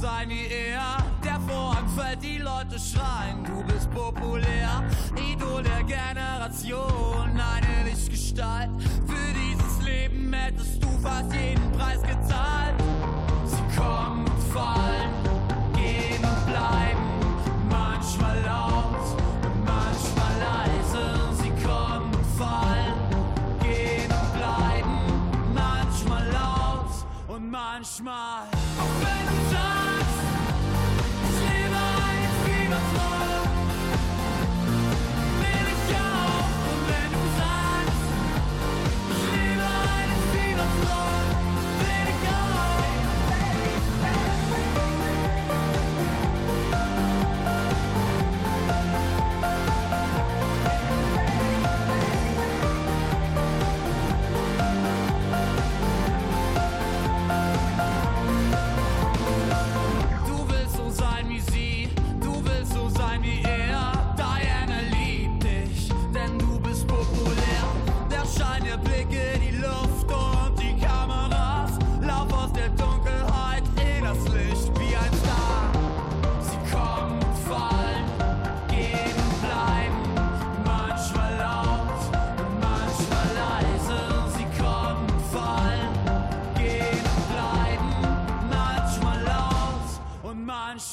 Sein 0.00 0.30
wie 0.30 0.46
er. 0.46 0.96
Der 1.22 1.38
Vorhang 1.40 1.88
fällt, 1.90 2.22
die 2.22 2.38
Leute 2.38 2.78
schreien, 2.78 3.44
du 3.44 3.62
bist 3.64 3.90
populär. 3.90 4.82
Idol 5.14 5.62
der 5.62 5.82
Generation, 5.84 7.28
eine 7.38 7.90
Lichtgestalt. 7.90 8.70
Für 9.06 9.32
dieses 9.34 9.82
Leben 9.82 10.32
hättest 10.32 10.82
du 10.82 10.88
fast 11.02 11.32
jeden 11.34 11.70
Preis 11.72 12.00
gezahlt. 12.02 12.76
Sie 13.44 13.78
kommen 13.78 14.26
und 14.26 14.42
fallen, 14.54 15.10
gehen 15.74 16.24
und 16.24 16.46
bleiben. 16.46 17.06
Manchmal 17.68 18.40
laut, 18.40 19.04
manchmal 19.66 20.34
leise. 20.48 21.34
Sie 21.42 21.52
kommen 21.62 22.14
und 22.14 22.26
fallen, 22.38 22.94
gehen 23.60 24.10
und 24.10 24.32
bleiben. 24.32 24.98
Manchmal 25.54 26.26
laut 26.28 26.90
und 27.28 27.50
manchmal. 27.50 28.59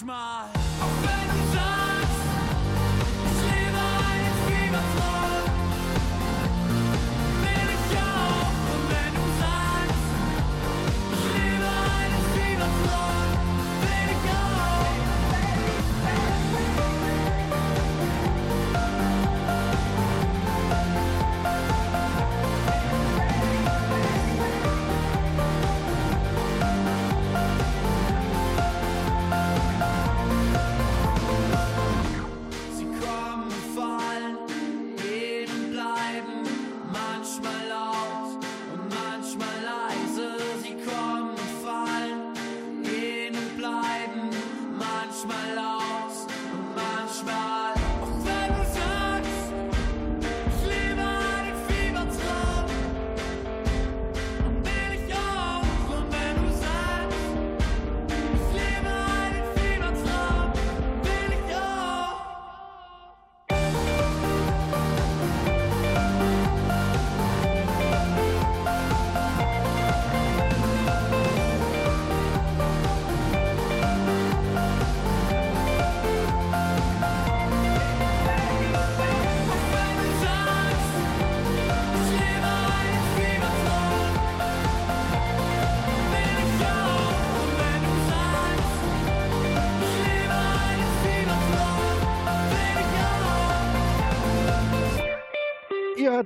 my 0.08 0.57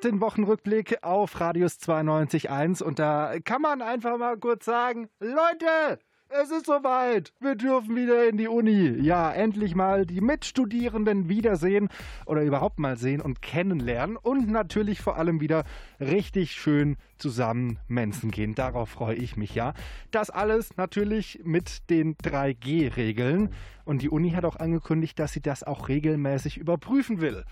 den 0.03 0.21
Wochenrückblick 0.21 1.03
auf 1.03 1.39
Radius 1.39 1.77
92.1 1.79 2.83
und 2.83 2.99
da 2.99 3.33
kann 3.43 3.61
man 3.61 3.81
einfach 3.81 4.17
mal 4.17 4.37
kurz 4.37 4.65
sagen, 4.65 5.09
Leute, 5.19 5.99
es 6.33 6.49
ist 6.49 6.65
soweit. 6.65 7.33
Wir 7.41 7.55
dürfen 7.55 7.95
wieder 7.95 8.27
in 8.29 8.37
die 8.37 8.47
Uni. 8.47 8.95
Ja, 9.01 9.33
endlich 9.33 9.75
mal 9.75 10.05
die 10.05 10.21
Mitstudierenden 10.21 11.27
wiedersehen 11.27 11.89
oder 12.25 12.41
überhaupt 12.43 12.79
mal 12.79 12.97
sehen 12.97 13.19
und 13.19 13.41
kennenlernen 13.41 14.15
und 14.15 14.49
natürlich 14.49 15.01
vor 15.01 15.17
allem 15.17 15.41
wieder 15.41 15.65
richtig 15.99 16.53
schön 16.53 16.95
zusammen 17.17 17.79
Mensen 17.89 18.31
gehen. 18.31 18.55
Darauf 18.55 18.89
freue 18.89 19.15
ich 19.15 19.35
mich 19.35 19.55
ja. 19.55 19.73
Das 20.11 20.29
alles 20.29 20.77
natürlich 20.77 21.41
mit 21.43 21.89
den 21.89 22.15
3G-Regeln 22.15 23.49
und 23.83 24.01
die 24.01 24.09
Uni 24.09 24.31
hat 24.31 24.45
auch 24.45 24.55
angekündigt, 24.55 25.19
dass 25.19 25.33
sie 25.33 25.41
das 25.41 25.63
auch 25.63 25.89
regelmäßig 25.89 26.57
überprüfen 26.57 27.19
will. 27.19 27.43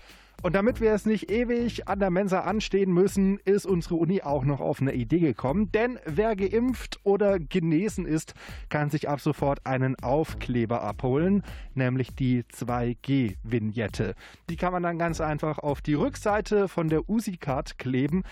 Und 0.42 0.54
damit 0.54 0.80
wir 0.80 0.92
es 0.92 1.04
nicht 1.04 1.30
ewig 1.30 1.86
an 1.86 1.98
der 1.98 2.10
Mensa 2.10 2.40
anstehen 2.40 2.92
müssen, 2.92 3.38
ist 3.44 3.66
unsere 3.66 3.96
Uni 3.96 4.22
auch 4.22 4.44
noch 4.44 4.60
auf 4.60 4.80
eine 4.80 4.94
Idee 4.94 5.18
gekommen. 5.18 5.70
Denn 5.70 5.98
wer 6.06 6.34
geimpft 6.34 6.98
oder 7.02 7.38
genesen 7.38 8.06
ist, 8.06 8.32
kann 8.70 8.88
sich 8.88 9.10
ab 9.10 9.20
sofort 9.20 9.66
einen 9.66 9.96
Aufkleber 10.02 10.82
abholen, 10.82 11.42
nämlich 11.74 12.14
die 12.14 12.44
2G-Vignette. 12.44 14.14
Die 14.48 14.56
kann 14.56 14.72
man 14.72 14.82
dann 14.82 14.98
ganz 14.98 15.20
einfach 15.20 15.58
auf 15.58 15.82
die 15.82 15.94
Rückseite 15.94 16.68
von 16.68 16.88
der 16.88 17.10
USI-Card 17.10 17.78
kleben 17.78 18.22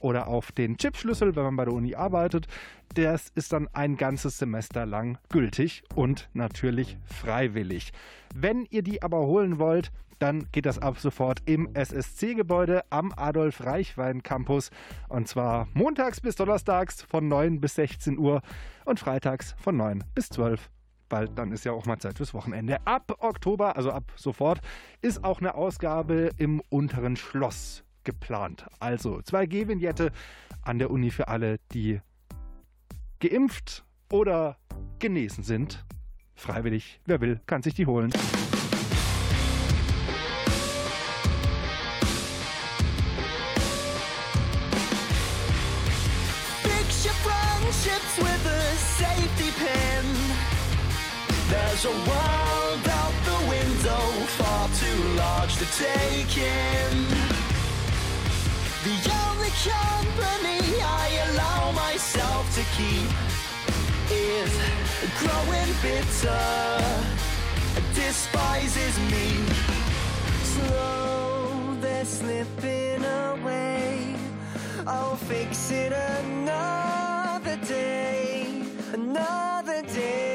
oder 0.00 0.26
auf 0.26 0.50
den 0.50 0.78
Chipschlüssel, 0.78 1.36
wenn 1.36 1.44
man 1.44 1.56
bei 1.56 1.64
der 1.64 1.74
Uni 1.74 1.94
arbeitet. 1.94 2.48
Das 2.94 3.28
ist 3.36 3.52
dann 3.52 3.68
ein 3.72 3.96
ganzes 3.96 4.36
Semester 4.36 4.84
lang 4.84 5.16
gültig 5.28 5.84
und 5.94 6.28
natürlich 6.34 6.98
freiwillig. 7.04 7.92
Wenn 8.34 8.66
ihr 8.70 8.82
die 8.82 9.00
aber 9.00 9.20
holen 9.20 9.60
wollt, 9.60 9.92
dann 10.22 10.46
geht 10.52 10.66
das 10.66 10.78
ab 10.78 10.98
sofort 11.00 11.42
im 11.46 11.68
SSC-Gebäude 11.74 12.82
am 12.90 13.12
Adolf-Reichwein-Campus. 13.16 14.70
Und 15.08 15.26
zwar 15.26 15.66
montags 15.74 16.20
bis 16.20 16.36
donnerstags 16.36 17.02
von 17.02 17.26
9 17.26 17.60
bis 17.60 17.74
16 17.74 18.18
Uhr 18.18 18.40
und 18.84 19.00
freitags 19.00 19.54
von 19.58 19.76
9 19.76 20.04
bis 20.14 20.28
12 20.28 20.70
weil 21.10 21.28
dann 21.28 21.52
ist 21.52 21.66
ja 21.66 21.72
auch 21.72 21.84
mal 21.84 21.98
Zeit 21.98 22.16
fürs 22.16 22.32
Wochenende. 22.32 22.78
Ab 22.86 23.18
Oktober, 23.18 23.76
also 23.76 23.90
ab 23.90 24.12
sofort, 24.16 24.60
ist 25.02 25.24
auch 25.24 25.40
eine 25.40 25.54
Ausgabe 25.54 26.30
im 26.38 26.62
unteren 26.70 27.16
Schloss 27.16 27.84
geplant. 28.02 28.64
Also 28.80 29.18
2G-Vignette 29.18 30.10
an 30.62 30.78
der 30.78 30.90
Uni 30.90 31.10
für 31.10 31.28
alle, 31.28 31.58
die 31.74 32.00
geimpft 33.20 33.84
oder 34.10 34.56
genesen 35.00 35.44
sind. 35.44 35.84
Freiwillig, 36.34 37.02
wer 37.04 37.20
will, 37.20 37.42
kann 37.44 37.62
sich 37.62 37.74
die 37.74 37.84
holen. 37.84 38.10
There's 51.82 51.96
a 51.96 52.10
world 52.10 52.88
out 52.88 53.14
the 53.24 53.38
window 53.50 54.04
far 54.38 54.68
too 54.68 55.02
large 55.16 55.56
to 55.56 55.66
take 55.76 56.38
in. 56.38 57.08
The 58.84 58.98
only 59.26 59.50
company 59.66 60.80
I 60.80 61.08
allow 61.26 61.72
myself 61.72 62.44
to 62.54 62.62
keep 62.78 63.10
is 64.12 64.52
growing 65.18 65.72
bitter, 65.82 66.84
despises 67.94 68.96
me. 69.10 69.44
Slow, 70.54 71.76
they're 71.80 72.04
slipping 72.04 73.04
away. 73.04 74.14
I'll 74.86 75.16
fix 75.16 75.72
it 75.72 75.92
another 75.92 77.56
day, 77.66 78.62
another 78.92 79.82
day. 79.82 80.31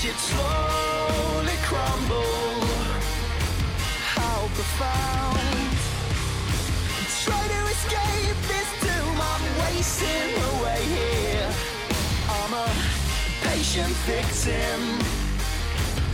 Watch 0.00 0.04
it 0.04 0.16
slowly 0.16 1.56
crumble. 1.62 2.24
How 4.14 4.48
profound. 4.54 5.39
Victim. 14.06 14.80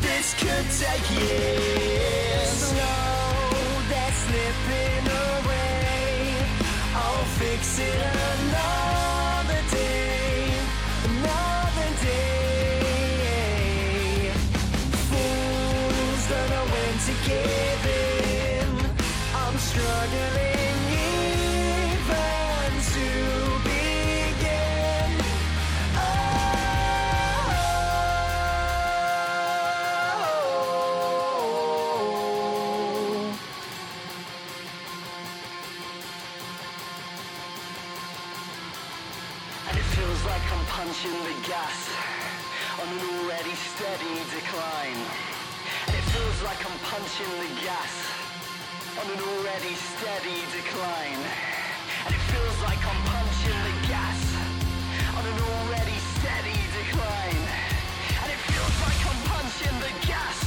This 0.00 0.34
could 0.34 0.66
take 0.82 1.06
years. 1.10 2.48
Slow, 2.48 3.52
they're 3.90 4.16
slipping 4.24 5.06
away. 5.28 6.34
I'll 6.94 7.28
fix 7.40 7.78
it 7.78 8.00
another 8.32 9.62
day, 9.70 10.60
another 11.08 11.90
day. 12.08 12.80
Fools 15.08 16.22
don't 16.30 16.48
know 16.54 16.66
when 16.74 16.94
to 17.06 17.12
give 17.28 17.84
in. 18.02 18.68
I'm 19.34 19.56
struggling 19.58 20.55
steady 43.76 44.16
decline. 44.32 45.00
And 45.86 45.94
it 45.96 46.06
feels 46.08 46.42
like 46.48 46.56
I'm 46.64 46.78
punching 46.88 47.28
the 47.44 47.60
gas 47.60 47.92
on 48.96 49.04
an 49.04 49.20
already 49.20 49.74
steady 49.76 50.40
decline. 50.48 51.20
And 52.06 52.14
it 52.14 52.24
feels 52.32 52.56
like 52.64 52.80
I'm 52.80 53.02
punching 53.12 53.60
the 53.68 53.76
gas 53.92 54.20
on 55.12 55.24
an 55.28 55.38
already 55.52 55.98
steady 56.16 56.56
decline. 56.72 57.44
And 58.24 58.28
it 58.32 58.40
feels 58.48 58.76
like 58.80 59.00
I'm 59.12 59.20
punching 59.28 59.76
the 59.84 59.92
gas 60.08 60.45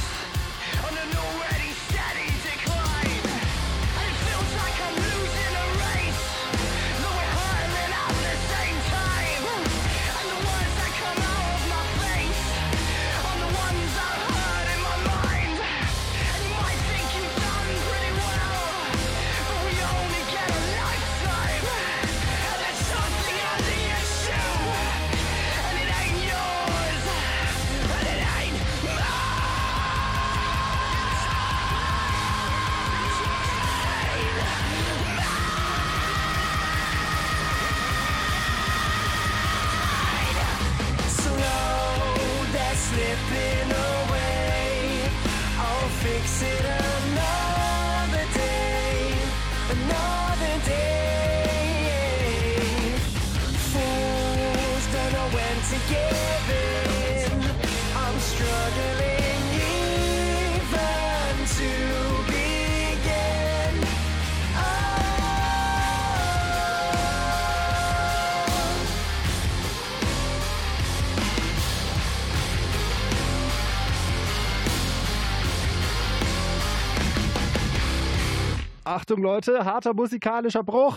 Achtung 78.90 79.22
Leute, 79.22 79.64
harter 79.64 79.94
musikalischer 79.94 80.64
Bruch. 80.64 80.96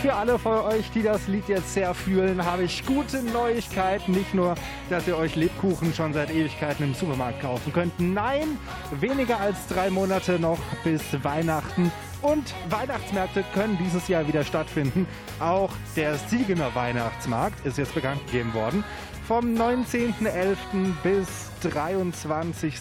Für 0.00 0.14
alle 0.14 0.38
von 0.38 0.60
euch, 0.60 0.90
die 0.92 1.02
das 1.02 1.28
Lied 1.28 1.48
jetzt 1.48 1.74
sehr 1.74 1.92
fühlen, 1.92 2.42
habe 2.42 2.62
ich 2.62 2.86
gute 2.86 3.22
Neuigkeiten. 3.22 4.12
Nicht 4.12 4.32
nur, 4.32 4.54
dass 4.88 5.06
ihr 5.06 5.18
euch 5.18 5.36
Lebkuchen 5.36 5.92
schon 5.92 6.14
seit 6.14 6.30
Ewigkeiten 6.30 6.84
im 6.84 6.94
Supermarkt 6.94 7.42
kaufen 7.42 7.74
könnt. 7.74 7.92
Nein, 8.00 8.56
weniger 9.00 9.38
als 9.38 9.66
drei 9.66 9.90
Monate 9.90 10.38
noch 10.38 10.60
bis 10.82 11.02
Weihnachten. 11.22 11.92
Und 12.22 12.54
Weihnachtsmärkte 12.70 13.44
können 13.52 13.76
dieses 13.76 14.08
Jahr 14.08 14.26
wieder 14.26 14.44
stattfinden. 14.44 15.06
Auch 15.40 15.72
der 15.94 16.14
Siegener 16.14 16.74
Weihnachtsmarkt 16.74 17.66
ist 17.66 17.76
jetzt 17.76 17.94
bekannt 17.94 18.24
gegeben 18.26 18.54
worden. 18.54 18.82
Vom 19.26 19.56
19.11. 19.56 20.56
bis 21.02 21.50
23. 21.62 22.76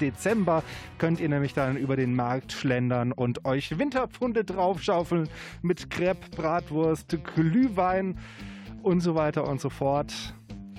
Dezember 0.00 0.64
könnt 0.98 1.20
ihr 1.20 1.28
nämlich 1.28 1.54
dann 1.54 1.76
über 1.76 1.94
den 1.94 2.12
Markt 2.16 2.50
schlendern 2.50 3.12
und 3.12 3.44
euch 3.44 3.78
Winterpfunde 3.78 4.42
draufschaufeln 4.42 5.28
mit 5.62 5.88
Crepe, 5.88 6.28
Bratwurst, 6.34 7.16
Glühwein 7.36 8.18
und 8.82 8.98
so 8.98 9.14
weiter 9.14 9.46
und 9.46 9.60
so 9.60 9.70
fort. 9.70 10.12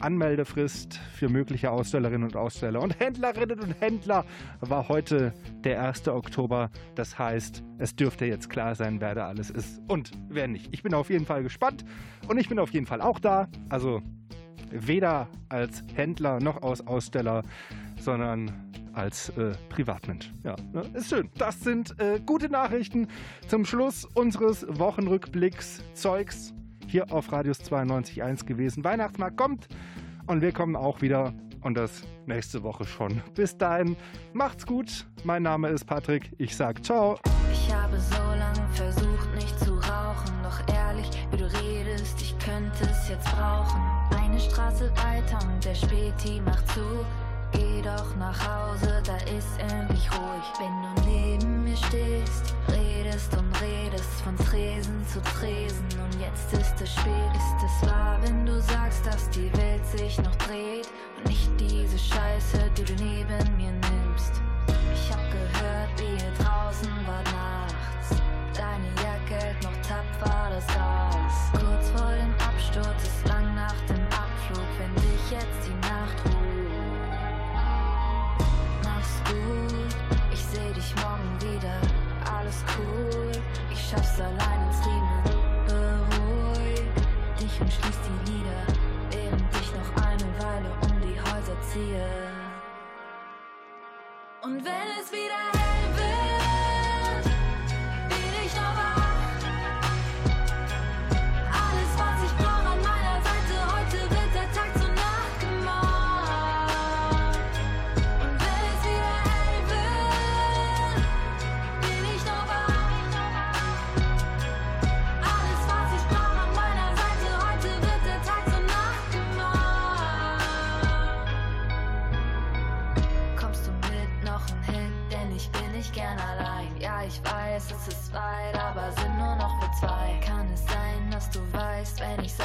Anmeldefrist 0.02 1.00
für 1.14 1.30
mögliche 1.30 1.72
Ausstellerinnen 1.72 2.24
und 2.24 2.36
Aussteller 2.36 2.82
und 2.82 3.00
Händlerinnen 3.00 3.62
und 3.62 3.80
Händler 3.80 4.26
war 4.60 4.90
heute 4.90 5.32
der 5.64 5.82
1. 5.84 6.10
Oktober. 6.10 6.70
Das 6.96 7.18
heißt, 7.18 7.64
es 7.78 7.96
dürfte 7.96 8.26
jetzt 8.26 8.50
klar 8.50 8.76
sein, 8.76 9.00
wer 9.00 9.16
da 9.16 9.30
alles 9.30 9.52
ist 9.52 9.80
und 9.88 10.12
wer 10.28 10.50
nicht. 10.50 10.68
Ich 10.74 10.84
bin 10.84 10.94
auf 10.94 11.10
jeden 11.10 11.26
Fall 11.26 11.44
gespannt 11.44 11.86
und 12.28 12.38
ich 12.38 12.50
bin 12.50 12.60
auf 12.60 12.72
jeden 12.72 12.88
Fall 12.88 13.00
auch 13.00 13.20
da. 13.20 13.48
Also 13.70 14.02
weder 14.72 15.28
als 15.50 15.84
Händler 15.94 16.40
noch 16.40 16.62
als 16.62 16.86
Aussteller, 16.86 17.44
sondern 18.00 18.52
als 18.94 19.30
äh, 19.38 19.54
Privatmensch. 19.70 20.32
Ja, 20.44 20.56
ne? 20.74 20.84
ist 20.94 21.10
schön. 21.10 21.30
Das 21.38 21.60
sind 21.62 22.00
äh, 22.00 22.20
gute 22.26 22.50
Nachrichten 22.50 23.08
zum 23.48 23.66
Schluss 23.66 24.06
unseres 24.06 24.66
Wochenrückblicks 24.68 25.82
Zeugs 25.94 26.54
hier 26.88 27.12
auf 27.12 27.32
Radius 27.32 27.60
92.1 27.62 28.46
gewesen. 28.46 28.84
Weihnachtsmarkt 28.84 29.38
kommt 29.38 29.68
und 30.28 30.42
wir 30.42 30.52
kommen 30.52 30.76
auch 30.76 31.02
wieder 31.02 31.34
und 31.62 31.76
das 31.76 32.04
nächste 32.26 32.64
Woche 32.64 32.86
schon. 32.86 33.22
Bis 33.36 33.58
dahin, 33.58 33.96
macht's 34.34 34.66
gut. 34.66 35.06
Mein 35.24 35.44
Name 35.44 35.70
ist 35.70 35.86
Patrick. 35.86 36.32
Ich 36.38 36.56
sag 36.56 36.84
ciao. 36.84 37.18
Ich 37.52 37.74
habe 37.74 38.00
so 38.00 38.16
lange 38.16 38.68
versucht, 38.74 39.36
nicht 39.36 39.58
zu 39.60 39.74
rauchen. 39.76 40.34
Doch 40.44 40.76
ehrlich, 40.76 41.10
wie 41.32 41.38
du 41.38 41.46
redest, 41.46 42.22
ich 42.22 42.38
könnte 42.40 42.84
es 42.90 43.10
jetzt 43.10 43.26
brauchen. 43.26 44.01
Eine 44.32 44.40
Straße 44.40 44.90
weiter 44.92 45.46
und 45.46 45.66
der 45.66 45.76
Späti 45.76 46.40
macht 46.46 46.66
zu. 46.70 47.06
Geh 47.52 47.82
doch 47.82 48.16
nach 48.16 48.40
Hause, 48.40 49.04
da 49.06 49.18
ist 49.28 49.60
endlich 49.60 50.10
ruhig. 50.10 50.48
Wenn 50.58 50.82
du 50.82 51.12
neben 51.12 51.64
mir 51.66 51.76
stehst, 51.76 52.56
redest 52.70 53.36
und 53.38 53.62
redest 53.62 54.22
von 54.24 54.38
Tresen 54.38 55.06
zu 55.06 55.22
Tresen. 55.22 55.86
Und 56.02 56.18
jetzt 56.22 56.54
ist 56.54 56.82
es 56.82 56.94
spät. 56.94 57.34
Ist 57.36 57.84
es 57.84 57.90
wahr, 57.90 58.20
wenn 58.22 58.46
du 58.46 58.62
sagst, 58.62 59.06
dass 59.06 59.30
die 59.32 59.52
Welt 59.58 59.86
sich 59.86 60.18
noch 60.20 60.36
dreht? 60.38 60.88
Und 61.18 61.28
nicht 61.28 61.50
diese 61.60 62.00
Scheiße, 62.00 62.72
die 62.78 62.86
du 62.86 62.94
neben 63.04 63.58
mir 63.58 63.74
nimmst. 63.74 64.42
Ich 64.94 65.12
hab 65.12 65.30
gehört, 65.30 65.90
wie 65.98 66.24
ihr 66.24 66.32
draußen 66.38 66.90
war 67.06 67.41
Und 94.62 94.68
wenn 94.68 95.61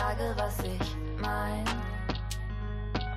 sage, 0.07 0.35
was 0.37 0.59
ich 0.61 0.97
mein? 1.21 1.65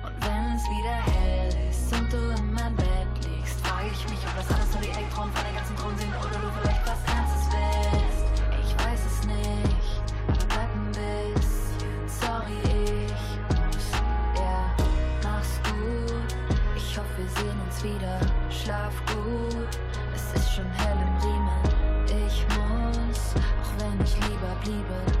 Und 0.02 0.16
wenn 0.26 0.56
es 0.56 0.64
wieder 0.64 0.96
hell 1.12 1.48
ist 1.70 1.92
und 1.92 2.12
du 2.12 2.16
in 2.16 2.54
mein 2.54 2.74
Bett 2.74 3.06
liegst, 3.22 3.64
frage 3.64 3.90
ich 3.92 4.08
mich, 4.10 4.18
ob 4.26 4.36
das 4.36 4.50
alles 4.56 4.72
nur 4.72 4.82
die 4.82 4.90
Elektronen 4.90 5.32
von 5.32 5.44
der 5.44 5.54
ganzen 5.54 5.76
Thron 5.76 5.96
sind 5.98 6.12
oder 6.18 6.38
du 6.38 6.50
vielleicht 6.58 6.82
was 6.86 7.00
Ernstes 7.14 7.44
willst. 7.54 8.26
Ich 8.64 8.72
weiß 8.84 9.02
es 9.06 9.26
nicht, 9.26 10.02
aber 10.26 10.44
bleib 10.48 10.70
ein 10.74 10.90
bisschen. 10.90 12.02
Sorry, 12.08 12.58
ich 13.06 13.28
muss, 13.54 13.88
ja, 14.34 14.58
mach's 15.22 15.60
gut. 15.62 16.34
Ich 16.74 16.98
hoffe, 16.98 17.18
wir 17.18 17.28
sehen 17.38 17.58
uns 17.66 17.84
wieder. 17.84 18.18
Schlaf 18.50 18.94
gut, 19.06 19.78
es 20.14 20.40
ist 20.40 20.54
schon 20.54 20.70
hell 20.72 20.98
im 20.98 21.14
Riemen. 21.22 21.62
Ich 22.26 22.42
muss, 22.58 23.34
auch 23.62 23.72
wenn 23.78 24.00
ich 24.04 24.14
lieber 24.26 24.54
bliebe, 24.64 25.19